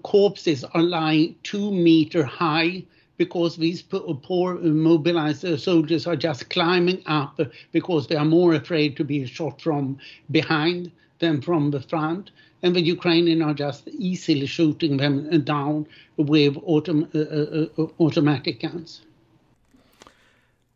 [0.03, 2.84] corpses are lying two meter high
[3.17, 8.25] because these poor uh, mobilized uh, soldiers are just climbing up uh, because they are
[8.25, 9.99] more afraid to be shot from
[10.31, 12.31] behind than from the front.
[12.62, 15.87] And the Ukrainians are just easily shooting them down
[16.17, 19.03] with autom- uh, uh, automatic guns.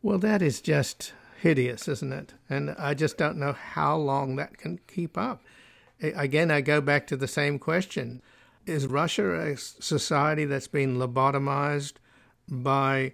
[0.02, 2.34] Well, that is just hideous, isn't it?
[2.48, 5.42] And I just don't know how long that can keep up.
[6.00, 8.22] Again, I go back to the same question
[8.66, 11.94] Is Russia a society that's been lobotomized
[12.50, 13.12] by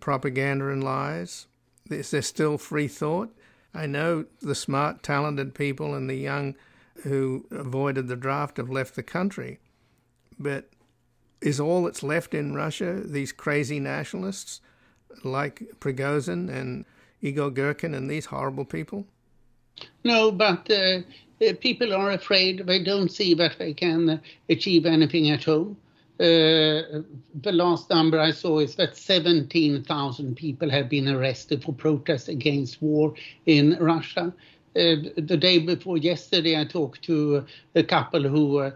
[0.00, 1.46] propaganda and lies?
[1.90, 3.34] Is there still free thought?
[3.74, 6.56] I know the smart, talented people and the young
[7.02, 9.60] who avoided the draft have left the country,
[10.38, 10.70] but
[11.40, 14.60] is all that's left in Russia these crazy nationalists
[15.22, 16.84] like Prigozhin and
[17.20, 19.06] Igor Girkin and these horrible people?
[20.04, 21.00] No, but uh,
[21.46, 22.66] uh, people are afraid.
[22.66, 25.76] They don't see that they can achieve anything at home.
[26.18, 27.02] Uh,
[27.42, 32.80] the last number I saw is that 17,000 people have been arrested for protests against
[32.80, 33.14] war
[33.44, 34.32] in Russia.
[34.74, 37.44] Uh, the day before yesterday, I talked to
[37.74, 38.70] a couple who uh,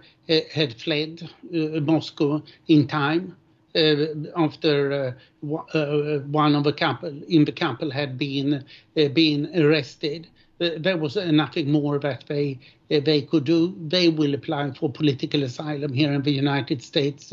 [0.53, 3.36] had fled Moscow in time
[3.74, 8.64] uh, after uh, uh, one of the couple in the couple had been
[8.95, 10.26] been arrested.
[10.61, 12.58] There was nothing more that they
[12.88, 13.74] they could do.
[13.88, 17.32] They will apply for political asylum here in the United States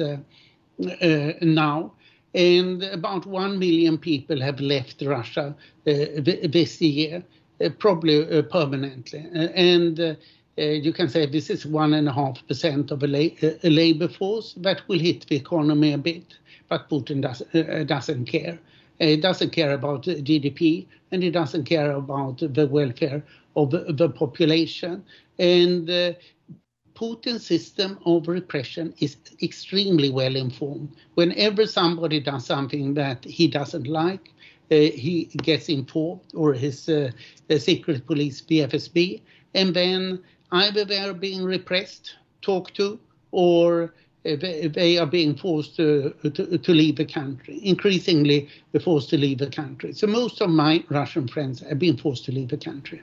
[1.42, 1.94] now
[2.34, 5.56] and about 1 million people have left Russia
[5.88, 5.94] uh,
[6.50, 7.24] this year,
[7.64, 9.26] uh, probably uh, permanently.
[9.34, 10.16] and uh,
[10.58, 15.26] you can say this is 1.5% of a, la- a labor force that will hit
[15.28, 16.36] the economy a bit,
[16.68, 18.60] but Putin does, uh, doesn't care.
[19.00, 23.24] He doesn't care about GDP and it doesn't care about the welfare
[23.56, 25.04] of the population.
[25.40, 26.14] And uh,
[26.96, 30.96] Putin's system of repression is extremely well informed.
[31.14, 34.34] Whenever somebody does something that he doesn't like,
[34.72, 37.12] uh, he gets informed, or his uh,
[37.58, 39.22] secret police, the FSB,
[39.54, 40.20] and then
[40.52, 43.00] either they are being repressed, talked to,
[43.32, 43.94] or
[44.28, 44.36] Uh,
[44.74, 49.38] they are being forced to, to, to, leave the country, increasingly they're forced to leave
[49.38, 49.94] the country.
[49.94, 53.02] So most of my Russian friends have been forced to leave the country.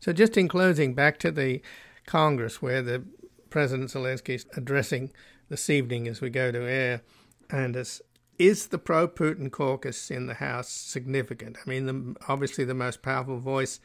[0.00, 1.60] So just in closing, back to the
[2.06, 3.04] Congress where the
[3.50, 5.10] President Zelensky is addressing
[5.48, 7.02] this evening as we go to air,
[7.50, 8.00] and as
[8.38, 11.56] is the pro-Putin caucus in the House significant?
[11.64, 13.80] I mean, the, obviously the most powerful voice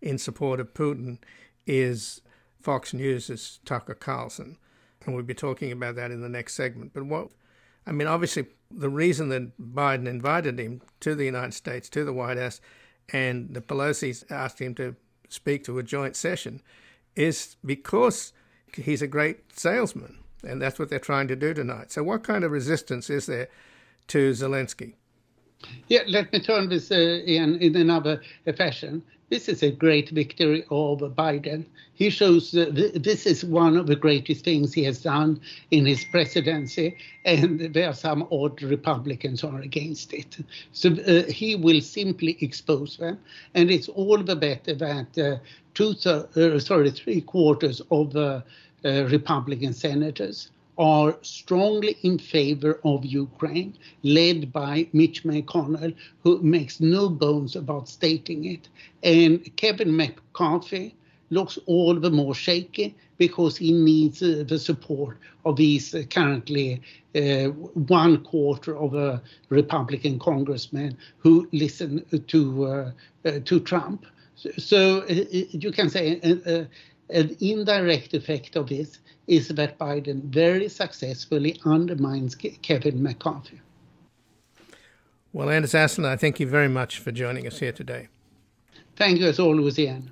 [0.00, 1.18] in support of Putin
[1.66, 2.20] is
[2.60, 4.58] Fox News' Tucker Carlson.
[5.06, 6.92] And we'll be talking about that in the next segment.
[6.92, 7.28] But what,
[7.86, 12.12] I mean, obviously, the reason that Biden invited him to the United States, to the
[12.12, 12.60] White House,
[13.12, 14.96] and the Pelosi's asked him to
[15.28, 16.60] speak to a joint session
[17.14, 18.32] is because
[18.74, 20.18] he's a great salesman.
[20.42, 21.92] And that's what they're trying to do tonight.
[21.92, 23.48] So, what kind of resistance is there
[24.08, 24.94] to Zelensky?
[25.88, 26.94] Yeah, let me turn this uh,
[27.24, 28.20] in another
[28.56, 29.02] fashion.
[29.28, 31.64] This is a great victory of Biden.
[31.94, 35.40] He shows uh, th- this is one of the greatest things he has done
[35.72, 40.38] in his presidency, and there are some odd Republicans who are against it.
[40.72, 43.18] So uh, he will simply expose them,
[43.54, 45.38] and it's all the better that uh,
[45.74, 48.44] two, uh, sorry, three quarters of the
[48.84, 56.80] uh, Republican senators are strongly in favor of Ukraine, led by Mitch McConnell, who makes
[56.80, 58.68] no bones about stating it.
[59.02, 60.94] And Kevin McCarthy
[61.30, 66.80] looks all the more shaky because he needs uh, the support of these uh, currently
[67.14, 72.90] uh, one quarter of a Republican congressman who listen to uh,
[73.24, 74.04] uh, to Trump.
[74.34, 76.20] So, so uh, you can say
[77.10, 83.60] an indirect effect of this is that Biden very successfully undermines Kevin McCarthy.
[85.32, 88.08] Well, Anders Aslund, I thank you very much for joining us here today.
[88.96, 90.10] Thank you as always, Ian.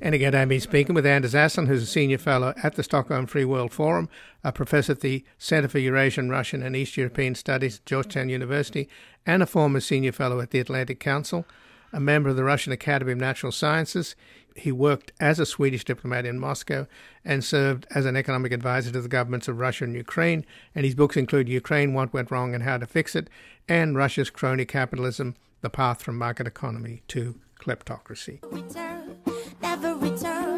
[0.00, 3.26] And again, I've been speaking with Anders Aslund, who's a senior fellow at the Stockholm
[3.26, 4.08] Free World Forum,
[4.42, 8.88] a professor at the Center for Eurasian, Russian, and East European Studies at Georgetown University,
[9.24, 11.46] and a former senior fellow at the Atlantic Council,
[11.92, 14.14] a member of the Russian Academy of Natural Sciences.
[14.54, 16.86] He worked as a Swedish diplomat in Moscow
[17.24, 20.44] and served as an economic advisor to the governments of Russia and Ukraine.
[20.74, 23.28] And his books include Ukraine, What Went Wrong and How to Fix It,
[23.68, 28.40] and Russia's Crony Capitalism, The Path from Market Economy to Kleptocracy.
[28.50, 29.16] Return,
[29.62, 30.51] never return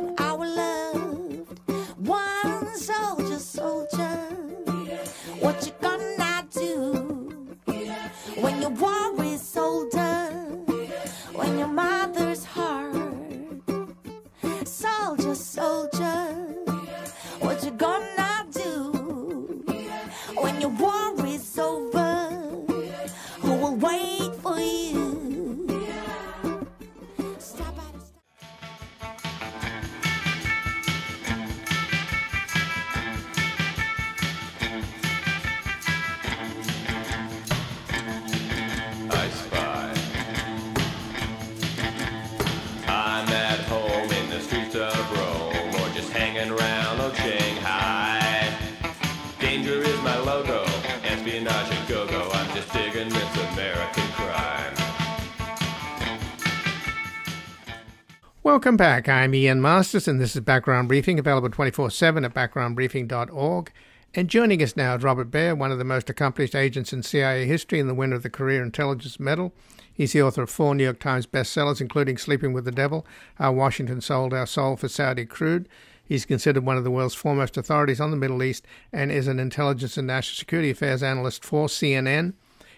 [58.55, 59.09] Welcome back.
[59.09, 63.73] I'm Ian Masters, and this is Background Briefing, available 24 7 at backgroundbriefing.org.
[64.15, 67.47] And joining us now is Robert Baer, one of the most accomplished agents in CIA
[67.47, 69.53] history and the winner of the Career Intelligence Medal.
[69.93, 73.51] He's the author of four New York Times bestsellers, including Sleeping with the Devil, How
[73.51, 75.69] Washington Sold Our Soul for Saudi Crude.
[76.05, 79.41] He's considered one of the world's foremost authorities on the Middle East and is an
[79.41, 82.35] intelligence and national security affairs analyst for CNN.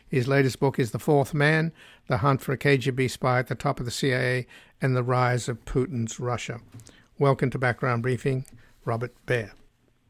[0.09, 1.72] His latest book is The Fourth Man
[2.07, 4.47] The Hunt for a KGB Spy at the Top of the CIA
[4.81, 6.61] and the Rise of Putin's Russia.
[7.18, 8.45] Welcome to Background Briefing,
[8.85, 9.53] Robert Baer.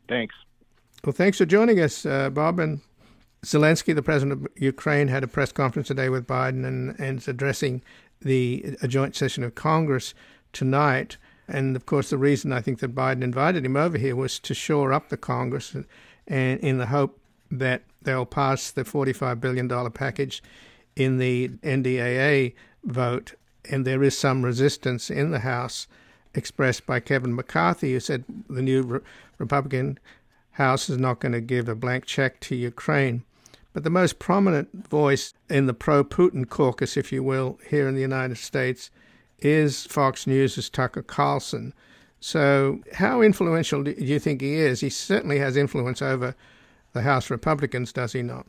[0.08, 0.34] Thanks.
[1.04, 2.58] Well, thanks for joining us, uh, Bob.
[2.58, 2.80] And
[3.44, 7.28] Zelensky, the president of Ukraine, had a press conference today with Biden and, and is
[7.28, 7.82] addressing
[8.20, 10.14] the a joint session of Congress
[10.52, 11.16] tonight.
[11.48, 14.54] And of course, the reason I think that Biden invited him over here was to
[14.54, 15.86] shore up the Congress, and,
[16.26, 20.42] and in the hope that they'll pass the $45 billion package
[20.96, 22.54] in the NDAA
[22.84, 23.34] vote.
[23.70, 25.86] And there is some resistance in the House
[26.34, 29.00] expressed by Kevin McCarthy, who said the new re-
[29.38, 29.98] Republican
[30.52, 33.24] House is not going to give a blank check to Ukraine.
[33.72, 37.94] But the most prominent voice in the pro Putin caucus, if you will, here in
[37.94, 38.90] the United States
[39.40, 41.74] is Fox News' Tucker Carlson.
[42.20, 44.80] So, how influential do you think he is?
[44.80, 46.34] He certainly has influence over
[46.94, 48.46] the House Republicans, does he not?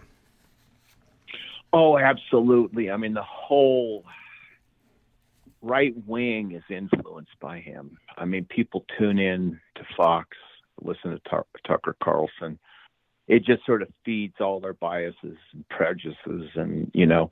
[1.73, 2.89] Oh, absolutely.
[2.89, 4.05] I mean, the whole
[5.61, 7.97] right wing is influenced by him.
[8.17, 10.29] I mean, people tune in to Fox,
[10.81, 12.59] listen to Tuck- Tucker Carlson.
[13.27, 17.29] It just sort of feeds all their biases and prejudices, and you know,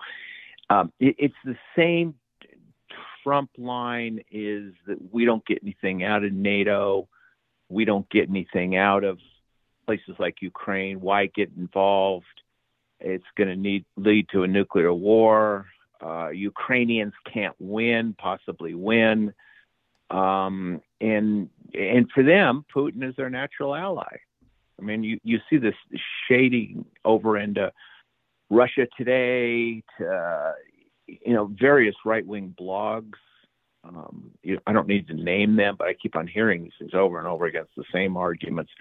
[0.70, 2.16] um, it, it's the same.
[3.24, 7.08] Trump line is that we don't get anything out of NATO,
[7.70, 9.18] we don't get anything out of
[9.86, 11.02] places like Ukraine.
[11.02, 12.26] Why get involved?
[13.00, 15.68] It's going to need lead to a nuclear war.
[16.02, 19.34] Uh, Ukrainians can't win, possibly win,
[20.10, 24.18] um, and and for them, Putin is their natural ally.
[24.80, 25.76] I mean, you you see this
[26.28, 27.72] shading over into
[28.50, 30.54] Russia Today, to uh,
[31.08, 33.14] you know various right wing blogs.
[33.84, 36.94] Um, you, I don't need to name them, but I keep on hearing these things
[36.94, 38.72] over and over against the same arguments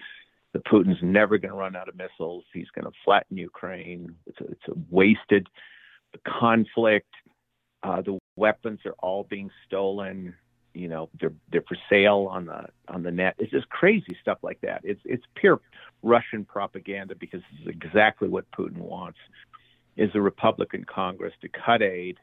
[0.53, 2.43] that Putin's never going to run out of missiles.
[2.53, 4.15] He's going to flatten Ukraine.
[4.25, 5.47] It's a, it's a wasted
[6.27, 7.09] conflict.
[7.83, 10.33] Uh, the weapons are all being stolen.
[10.73, 13.35] You know, they're they're for sale on the on the net.
[13.37, 14.81] It's just crazy stuff like that.
[14.83, 15.61] It's it's pure
[16.03, 19.19] Russian propaganda because this is exactly what Putin wants:
[19.95, 22.17] is a Republican Congress to cut aid,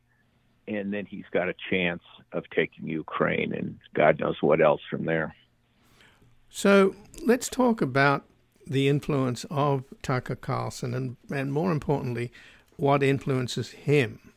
[0.69, 5.05] and then he's got a chance of taking Ukraine and God knows what else from
[5.05, 5.35] there.
[6.49, 8.25] So let's talk about
[8.67, 12.31] the influence of Tucker Carlson and, and more importantly,
[12.77, 14.33] what influences him.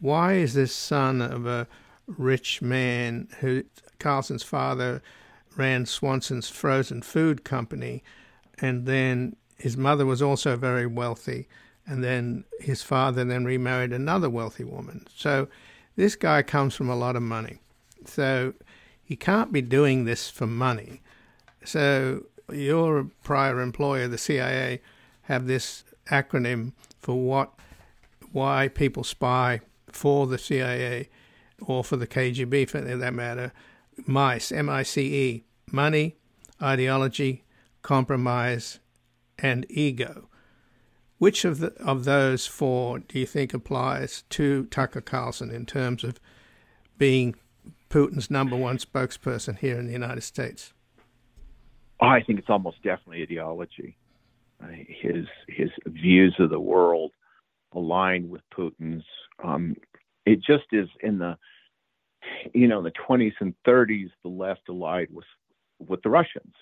[0.00, 1.66] Why is this son of a
[2.06, 3.64] rich man who
[3.98, 5.02] Carlson's father
[5.56, 8.02] ran Swanson's frozen food company
[8.60, 11.48] and then his mother was also very wealthy
[11.86, 15.06] and then his father then remarried another wealthy woman.
[15.14, 15.48] So
[15.96, 17.58] this guy comes from a lot of money.
[18.04, 18.54] So
[19.02, 21.02] he can't be doing this for money.
[21.64, 24.80] So your prior employer, the CIA,
[25.22, 27.52] have this acronym for what
[28.32, 31.08] why people spy for the CIA
[31.60, 33.52] or for the KGB for that matter.
[34.06, 36.16] MICE, M I C E, money,
[36.62, 37.44] ideology,
[37.82, 38.78] compromise,
[39.38, 40.28] and ego.
[41.18, 46.02] Which of the of those four do you think applies to Tucker Carlson in terms
[46.02, 46.18] of
[46.96, 47.34] being
[47.90, 50.72] Putin's number one spokesperson here in the United States?
[52.00, 53.98] I think it's almost definitely ideology.
[54.72, 57.12] His his views of the world
[57.74, 59.04] align with Putin's.
[59.42, 59.76] Um,
[60.26, 61.36] it just is in the
[62.52, 65.24] you know the 20s and 30s the left allied with
[65.78, 66.54] with the Russians,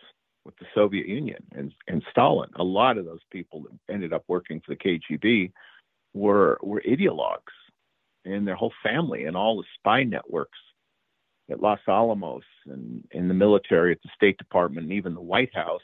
[0.44, 2.50] with the Soviet Union and and Stalin.
[2.56, 5.52] A lot of those people that ended up working for the KGB
[6.14, 7.54] were were ideologues,
[8.24, 10.58] and their whole family and all the spy networks
[11.50, 15.54] at Los Alamos and in the military, at the State Department, and even the White
[15.54, 15.80] House,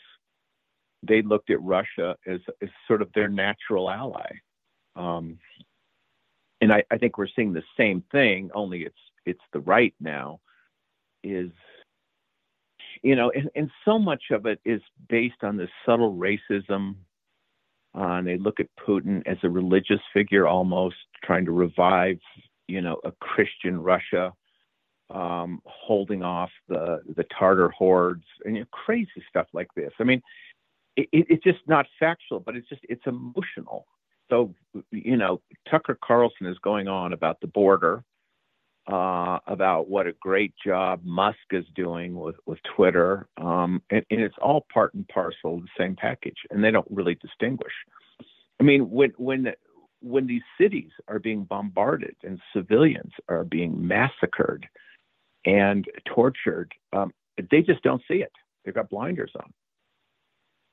[1.03, 4.31] they looked at Russia as, as sort of their natural ally.
[4.97, 5.39] Um,
[6.61, 8.95] and I, I think we're seeing the same thing, only it's
[9.27, 10.41] it's the right now.
[11.23, 11.51] Is
[13.03, 16.97] you know, and, and so much of it is based on this subtle racism.
[17.97, 22.19] Uh, and they look at Putin as a religious figure, almost trying to revive,
[22.67, 24.33] you know, a Christian Russia
[25.11, 29.93] um, holding off the the Tartar hordes and you know, crazy stuff like this.
[30.01, 30.23] I mean,
[30.97, 33.87] it, it's just not factual, but it's just it's emotional.
[34.31, 34.55] So
[34.91, 38.03] you know, Tucker Carlson is going on about the border,
[38.91, 44.21] uh, about what a great job Musk is doing with with Twitter, um, and, and
[44.21, 47.73] it's all part and parcel of the same package, and they don't really distinguish.
[48.61, 49.53] I mean, when when
[50.01, 54.67] when these cities are being bombarded and civilians are being massacred
[55.47, 57.13] and tortured, um,
[57.51, 58.33] they just don't see it.
[58.65, 59.51] They've got blinders on.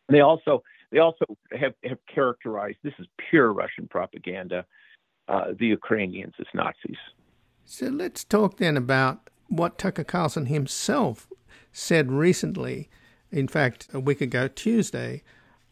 [0.10, 4.66] And they also they also have, have characterized this is pure Russian propaganda.
[5.28, 6.98] Uh, the Ukrainians as Nazis.
[7.64, 11.28] So let's talk then about what Tucker Carlson himself
[11.72, 12.90] said recently.
[13.32, 15.24] In fact, a week ago, Tuesday,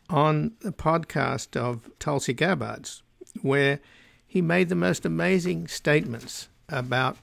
[0.10, 3.04] on the podcast of Tulsi Gabbard's,
[3.42, 3.82] where
[4.26, 7.18] he made the most amazing statements about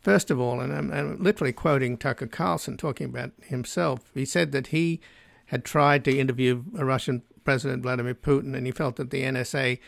[0.00, 4.52] First of all, and I'm, I'm, literally quoting Tucker Carlson talking about himself, he said
[4.52, 5.00] that he
[5.46, 9.78] had tried to interview Russian President Vladimir Putin and he felt that the NSA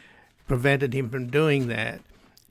[0.47, 2.01] prevented him from doing that.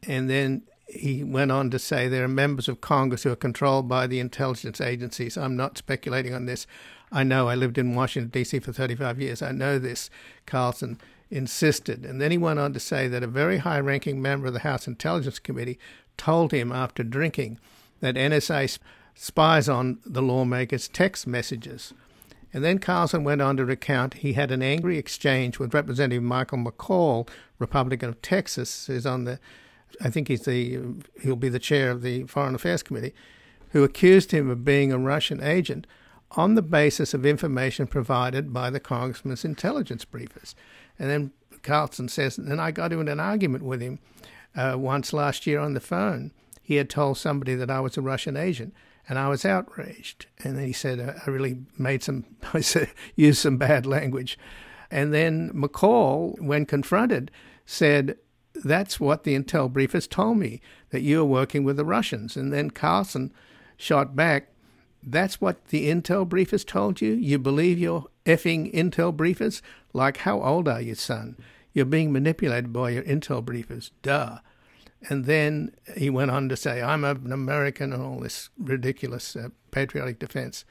[0.07, 3.87] And then he went on to say there are members of Congress who are controlled
[3.87, 5.37] by the intelligence agencies.
[5.37, 6.67] I'm not speculating on this.
[7.11, 8.59] I know I lived in Washington, D.C.
[8.59, 9.41] for 35 years.
[9.41, 10.09] I know this,
[10.45, 10.99] Carlson
[11.31, 12.05] insisted.
[12.05, 14.59] And then he went on to say that a very high ranking member of the
[14.59, 15.79] House Intelligence Committee
[16.17, 17.59] told him after drinking
[18.01, 18.77] that NSA
[19.15, 21.93] spies on the lawmakers' text messages.
[22.55, 26.59] And then Carlson went on to recount he had an angry exchange with Representative Michael
[26.59, 27.27] McCaul,
[27.59, 29.41] Republican of Texas, who's on the,
[30.01, 30.79] I think he's the,
[31.21, 33.13] he'll be the chair of the Foreign Affairs Committee,
[33.71, 35.85] who accused him of being a Russian agent
[36.31, 40.55] on the basis of information provided by the congressman's intelligence briefers.
[40.97, 41.31] And then
[41.61, 43.99] Carlson says, and I got into an argument with him
[44.55, 46.31] uh, once last year on the phone.
[46.63, 48.73] He had told somebody that I was a Russian agent,
[49.07, 50.27] and I was outraged.
[50.43, 54.37] And then he said I really made some, I said used some bad language.
[54.91, 57.31] And then McCaul, when confronted,
[57.65, 58.17] said,
[58.53, 62.53] "That's what the intel briefers told me that you were working with the Russians." And
[62.53, 63.33] then Carlson
[63.77, 64.49] shot back,
[65.01, 67.13] "That's what the intel briefers told you?
[67.13, 69.61] You believe your effing intel briefers?
[69.91, 71.35] Like, how old are you, son?"
[71.73, 73.91] You're being manipulated by your intel briefers.
[74.01, 74.37] Duh.
[75.07, 79.49] And then he went on to say, I'm an American and all this ridiculous uh,
[79.71, 80.65] patriotic defense.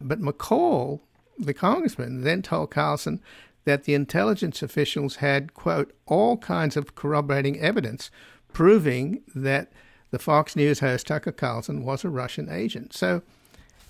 [0.00, 1.00] But McCaul,
[1.38, 3.20] the congressman, then told Carlson
[3.64, 8.10] that the intelligence officials had, quote, all kinds of corroborating evidence
[8.52, 9.70] proving that
[10.10, 12.94] the Fox News host Tucker Carlson was a Russian agent.
[12.94, 13.22] So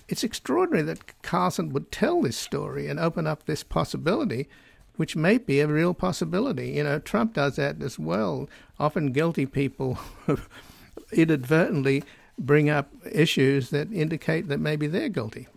[0.07, 4.49] it's extraordinary that Carlson would tell this story and open up this possibility
[4.99, 6.71] which may be a real possibility.
[6.71, 8.49] You know, Trump does that as well.
[8.77, 9.97] Often guilty people
[11.13, 12.03] inadvertently
[12.37, 15.47] bring up issues that indicate that maybe they're guilty.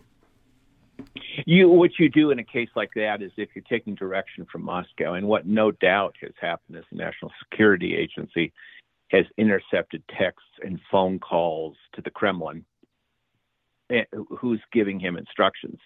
[1.45, 4.63] You, what you do in a case like that is if you're taking direction from
[4.63, 8.53] Moscow, and what no doubt has happened is the National Security Agency
[9.09, 12.63] has intercepted texts and phone calls to the Kremlin,
[13.91, 14.05] eh,
[14.39, 15.79] who's giving him instructions,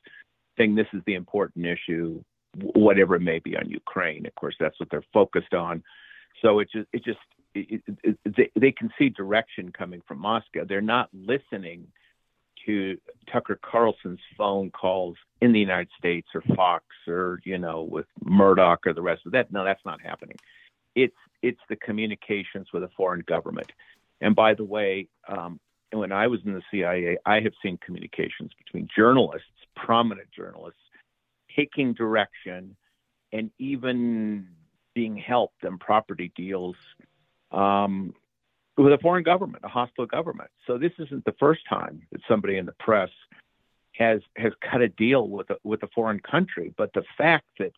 [0.60, 2.22] saying this is the important issue
[2.62, 4.26] whatever it may be on Ukraine.
[4.26, 5.84] Of course, that's what they're focused on.
[6.42, 7.20] So it just it just
[7.54, 10.66] it, it, they, they can see direction coming from Moscow.
[10.68, 11.88] They're not listening
[12.66, 12.98] to
[13.32, 18.86] Tucker Carlson's phone calls in the United States or Fox or you know with Murdoch
[18.86, 19.52] or the rest of that.
[19.52, 20.38] No, that's not happening.
[20.96, 23.72] it's it's the communications with a foreign government.
[24.22, 25.60] And by the way, um,
[25.92, 30.82] when I was in the CIA, I have seen communications between journalists, prominent journalists,
[31.58, 32.76] taking direction
[33.34, 34.48] and even
[34.94, 36.76] being helped in property deals
[37.52, 38.14] um,
[38.78, 40.50] with a foreign government, a hostile government.
[40.66, 43.10] So this isn't the first time that somebody in the press
[43.94, 46.74] has has cut a deal with a, with a foreign country.
[46.78, 47.74] But the fact that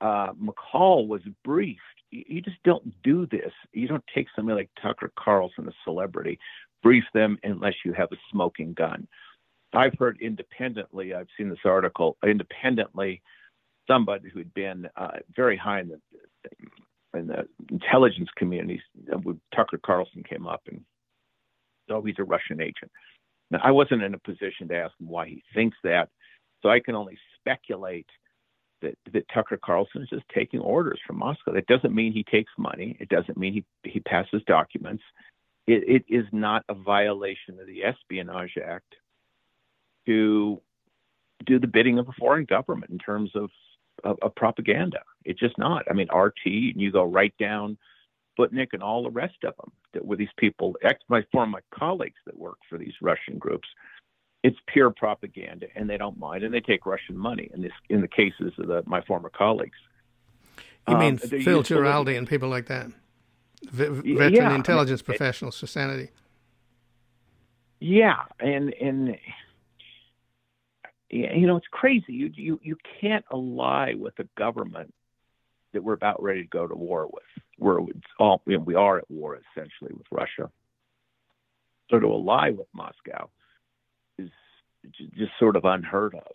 [0.00, 3.52] uh, McCaul was briefed, you, you just don't do this.
[3.72, 6.38] You don't take somebody like Tucker Carlson, a celebrity,
[6.82, 9.08] brief them unless you have a smoking gun.
[9.76, 11.14] I've heard independently.
[11.14, 13.22] I've seen this article independently.
[13.86, 16.00] Somebody who'd been uh, very high in the
[17.14, 18.80] in the intelligence community,
[19.22, 20.84] when Tucker Carlson came up and
[21.90, 22.90] oh, he's a Russian agent.
[23.50, 26.08] Now, I wasn't in a position to ask him why he thinks that,
[26.62, 28.08] so I can only speculate
[28.82, 31.52] that, that Tucker Carlson is just taking orders from Moscow.
[31.52, 32.96] That doesn't mean he takes money.
[33.00, 35.02] It doesn't mean he, he passes documents.
[35.66, 38.94] It, it is not a violation of the Espionage Act
[40.06, 40.60] to
[41.44, 43.50] do the bidding of a foreign government in terms of
[44.04, 45.00] of, of propaganda.
[45.24, 45.84] It's just not.
[45.90, 47.78] I mean, RT, and you go right down
[48.38, 52.18] Sputnik and all the rest of them that were these people, ex my former colleagues
[52.26, 53.68] that work for these Russian groups.
[54.42, 57.50] It's pure propaganda, and they don't mind, and they take Russian money.
[57.52, 59.78] In this, in the cases of the, my former colleagues.
[60.88, 62.88] You mean um, Phil Giraldi and people like that,
[63.64, 66.10] v- veteran yeah, intelligence I mean, professionals for sanity.
[67.80, 69.16] Yeah, and and
[71.10, 72.12] you know, it's crazy.
[72.12, 74.92] You you you can't ally with a government
[75.72, 77.22] that we're about ready to go to war with.
[77.58, 77.80] We're
[78.18, 80.50] all you know, we are at war essentially with Russia.
[81.90, 83.30] So to ally with Moscow
[84.18, 84.30] is
[85.16, 86.32] just sort of unheard of,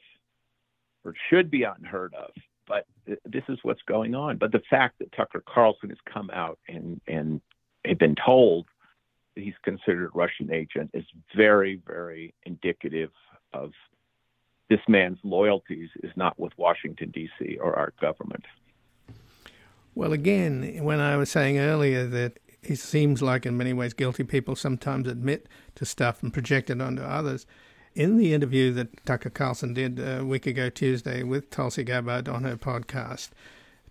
[1.03, 2.31] or should be unheard of.
[2.67, 2.85] But
[3.25, 4.37] this is what's going on.
[4.37, 7.41] But the fact that Tucker Carlson has come out and and
[7.83, 8.67] had been told
[9.35, 11.05] that he's considered a Russian agent is
[11.35, 13.11] very, very indicative
[13.53, 13.71] of
[14.71, 17.57] this man's loyalties is not with Washington, D.C.
[17.57, 18.45] or our government.
[19.95, 24.23] Well, again, when I was saying earlier that it seems like in many ways guilty
[24.23, 27.45] people sometimes admit to stuff and project it onto others.
[27.95, 32.45] In the interview that Tucker Carlson did a week ago Tuesday with Tulsi Gabbard on
[32.45, 33.31] her podcast,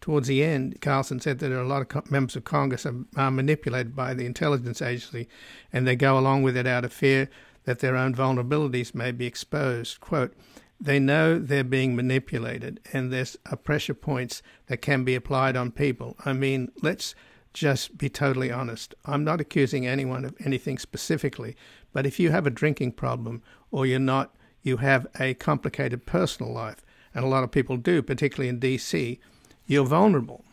[0.00, 3.94] towards the end, Carlson said that a lot of members of Congress are, are manipulated
[3.94, 5.28] by the intelligence agency
[5.74, 7.28] and they go along with it out of fear
[7.64, 10.00] that their own vulnerabilities may be exposed.
[10.00, 10.34] Quote,
[10.80, 15.70] they know they're being manipulated and there's uh, pressure points that can be applied on
[15.70, 16.16] people.
[16.24, 17.14] I mean, let's
[17.52, 18.94] just be totally honest.
[19.04, 21.56] I'm not accusing anyone of anything specifically,
[21.92, 26.52] but if you have a drinking problem or you're not, you have a complicated personal
[26.52, 29.18] life, and a lot of people do, particularly in DC,
[29.66, 30.44] you're vulnerable.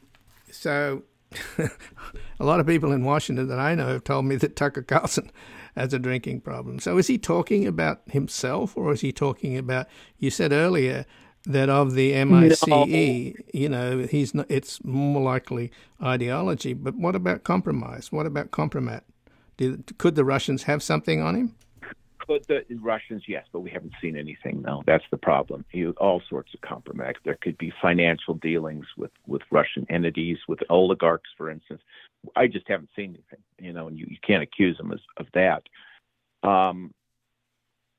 [0.51, 1.03] So,
[2.39, 5.30] a lot of people in Washington that I know have told me that Tucker Carlson
[5.78, 6.80] as a drinking problem.
[6.80, 11.05] So is he talking about himself or is he talking about, you said earlier
[11.45, 12.86] that of the MICE, no.
[12.86, 15.71] you know, he's not, it's more likely
[16.03, 18.11] ideology, but what about compromise?
[18.11, 19.01] What about compromat?
[19.55, 21.55] Did, could the Russians have something on him?
[22.28, 24.61] Could the Russians, yes, but we haven't seen anything.
[24.61, 25.63] No, that's the problem.
[25.71, 27.13] You, all sorts of compromise.
[27.23, 31.82] There could be financial dealings with, with Russian entities, with oligarchs, for instance.
[32.36, 35.28] I just haven't seen anything, you know, and you, you can't accuse them of, of
[35.34, 35.63] that.
[36.47, 36.93] Um,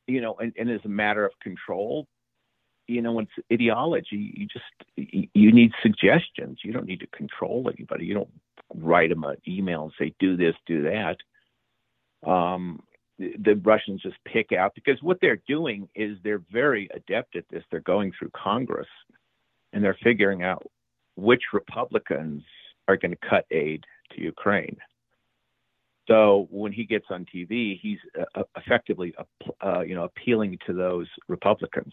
[0.07, 2.07] you know, and, and as a matter of control,
[2.87, 4.64] you know, it's ideology, you just
[4.97, 6.61] you need suggestions.
[6.64, 8.07] You don't need to control anybody.
[8.07, 8.33] You don't
[8.75, 11.16] write them an email and say do this, do that.
[12.29, 12.83] Um,
[13.19, 17.45] the, the Russians just pick out because what they're doing is they're very adept at
[17.51, 17.62] this.
[17.71, 18.89] They're going through Congress
[19.73, 20.66] and they're figuring out
[21.16, 22.43] which Republicans
[22.87, 23.85] are going to cut aid
[24.19, 24.77] Ukraine.
[26.09, 27.99] So when he gets on TV, he's
[28.35, 29.14] uh, effectively,
[29.62, 31.93] uh, you know, appealing to those Republicans,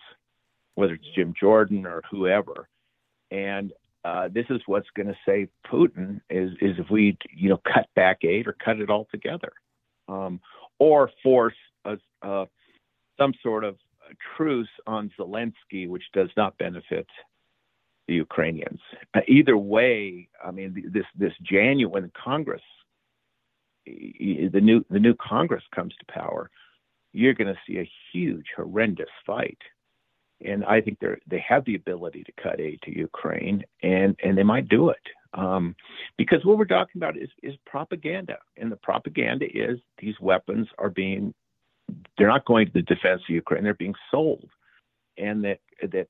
[0.75, 2.69] whether it's Jim Jordan or whoever.
[3.29, 3.73] And
[4.05, 7.87] uh, this is what's going to save Putin is is if we, you know, cut
[7.95, 9.51] back aid or cut it altogether,
[10.07, 10.39] um,
[10.79, 12.45] or force a, uh,
[13.17, 13.75] some sort of
[14.37, 17.07] truce on Zelensky, which does not benefit
[18.07, 18.79] the Ukrainians.
[19.13, 22.61] Uh, either way, I mean, this this genuine Congress,
[23.85, 26.49] the new the new Congress comes to power,
[27.13, 29.59] you're going to see a huge, horrendous fight.
[30.45, 34.37] And I think they they have the ability to cut aid to Ukraine, and and
[34.37, 35.75] they might do it um,
[36.17, 40.89] because what we're talking about is is propaganda, and the propaganda is these weapons are
[40.89, 41.33] being
[42.17, 44.49] they're not going to the defense of Ukraine; they're being sold,
[45.17, 45.59] and that
[45.91, 46.07] that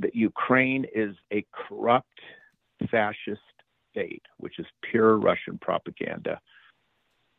[0.00, 2.20] that Ukraine is a corrupt
[2.90, 3.40] fascist
[3.90, 6.40] state, which is pure Russian propaganda.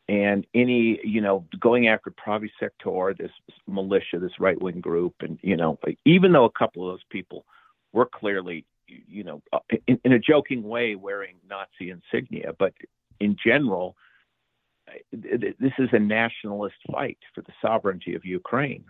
[0.08, 3.30] And any, you know, going after Pravi Sector, this
[3.66, 7.44] militia, this right wing group, and, you know, even though a couple of those people
[7.92, 9.42] were clearly, you know,
[9.86, 12.74] in, in a joking way wearing Nazi insignia, but
[13.20, 13.96] in general,
[15.12, 18.84] this is a nationalist fight for the sovereignty of Ukraine.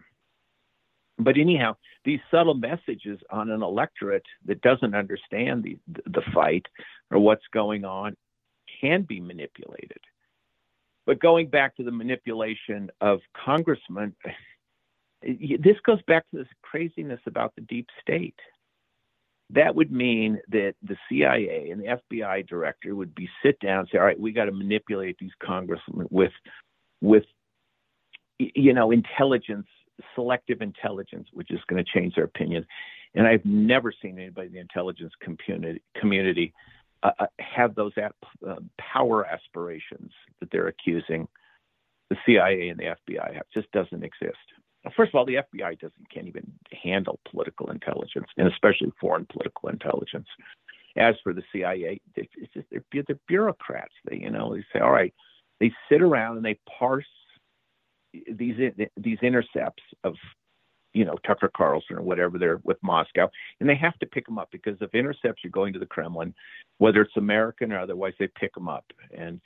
[1.24, 6.66] But anyhow, these subtle messages on an electorate that doesn't understand the, the fight
[7.10, 8.16] or what's going on
[8.80, 10.00] can be manipulated.
[11.06, 14.14] But going back to the manipulation of congressmen,
[15.22, 18.38] this goes back to this craziness about the deep state.
[19.50, 23.88] That would mean that the CIA and the FBI director would be sit down and
[23.90, 26.32] say, "All right, we got to manipulate these congressmen with,
[27.00, 27.24] with,
[28.38, 29.66] you know, intelligence
[30.14, 32.66] selective intelligence, which is going to change their opinion.
[33.14, 36.54] And I've never seen anybody in the intelligence community, community
[37.02, 38.14] uh, uh have those ap-
[38.48, 41.28] uh, power aspirations that they're accusing
[42.10, 43.44] the CIA and the FBI have.
[43.52, 44.36] Just doesn't exist.
[44.96, 46.50] First of all, the FBI doesn't can't even
[46.82, 50.26] handle political intelligence, and especially foreign political intelligence.
[50.96, 53.94] As for the CIA, it's just they're, they're bureaucrats.
[54.10, 55.14] They, you know, they say, all right,
[55.60, 57.06] they sit around and they parse
[58.12, 58.56] these
[58.96, 60.14] these intercepts of
[60.92, 63.28] you know Tucker Carlson or whatever they're with Moscow,
[63.60, 66.34] and they have to pick them up because if intercepts are going to the Kremlin,
[66.78, 68.84] whether it's American or otherwise, they pick them up.
[69.16, 69.40] And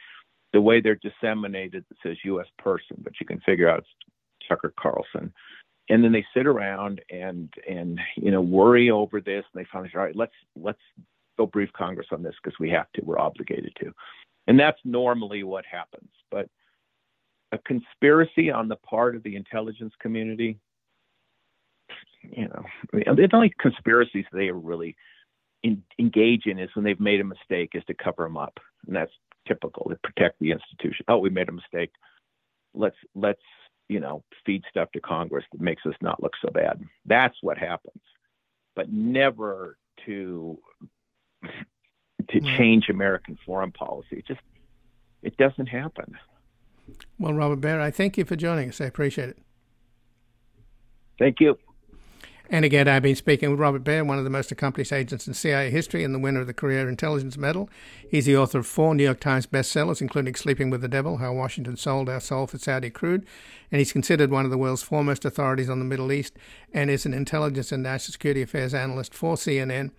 [0.52, 2.46] the way they're disseminated, it says U.S.
[2.58, 5.32] person, but you can figure out it's Tucker Carlson.
[5.88, 9.90] And then they sit around and and you know worry over this, and they finally
[9.92, 10.80] say, all right, let's let's
[11.38, 13.92] go brief Congress on this because we have to, we're obligated to,
[14.48, 16.08] and that's normally what happens.
[16.30, 16.48] But
[17.56, 20.58] a conspiracy on the part of the intelligence community.
[22.22, 24.96] You know, the only conspiracies they really
[25.62, 28.94] in, engage in is when they've made a mistake, is to cover them up, and
[28.94, 29.12] that's
[29.46, 31.04] typical to protect the institution.
[31.08, 31.90] Oh, we made a mistake.
[32.74, 33.40] Let's let's
[33.88, 36.82] you know feed stuff to Congress that makes us not look so bad.
[37.04, 38.02] That's what happens,
[38.74, 40.58] but never to
[42.30, 42.56] to mm.
[42.58, 44.18] change American foreign policy.
[44.18, 44.40] It just
[45.22, 46.16] it doesn't happen.
[47.18, 48.80] Well, Robert Baer, I thank you for joining us.
[48.80, 49.38] I appreciate it.
[51.18, 51.58] Thank you.
[52.48, 55.34] And again, I've been speaking with Robert Baer, one of the most accomplished agents in
[55.34, 57.68] CIA history and the winner of the Career Intelligence Medal.
[58.08, 61.32] He's the author of four New York Times bestsellers, including Sleeping with the Devil How
[61.32, 63.26] Washington Sold Our Soul for Saudi Crude.
[63.72, 66.34] And he's considered one of the world's foremost authorities on the Middle East
[66.72, 69.90] and is an intelligence and national security affairs analyst for CNN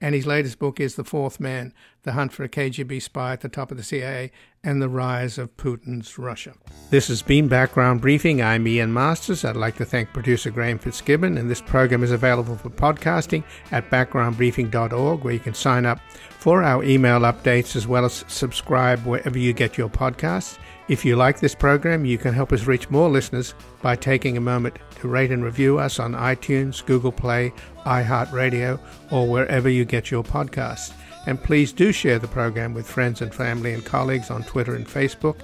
[0.00, 1.72] and his latest book is The Fourth Man
[2.02, 4.30] The Hunt for a KGB Spy at the Top of the CIA
[4.62, 6.54] and the Rise of Putin's Russia.
[6.90, 8.42] This has been Background Briefing.
[8.42, 9.44] I'm Ian Masters.
[9.44, 13.90] I'd like to thank producer Graham Fitzgibbon, and this program is available for podcasting at
[13.90, 16.00] backgroundbriefing.org, where you can sign up
[16.38, 20.58] for our email updates as well as subscribe wherever you get your podcasts.
[20.88, 24.40] If you like this program, you can help us reach more listeners by taking a
[24.40, 27.52] moment to rate and review us on iTunes, Google Play,
[27.84, 28.80] iHeartRadio,
[29.10, 30.94] or wherever you get your podcasts.
[31.26, 34.86] And please do share the program with friends and family and colleagues on Twitter and
[34.86, 35.40] Facebook.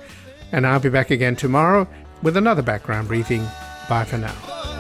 [0.50, 1.86] And I'll be back again tomorrow
[2.22, 3.46] with another background briefing.
[3.86, 4.73] Bye for now.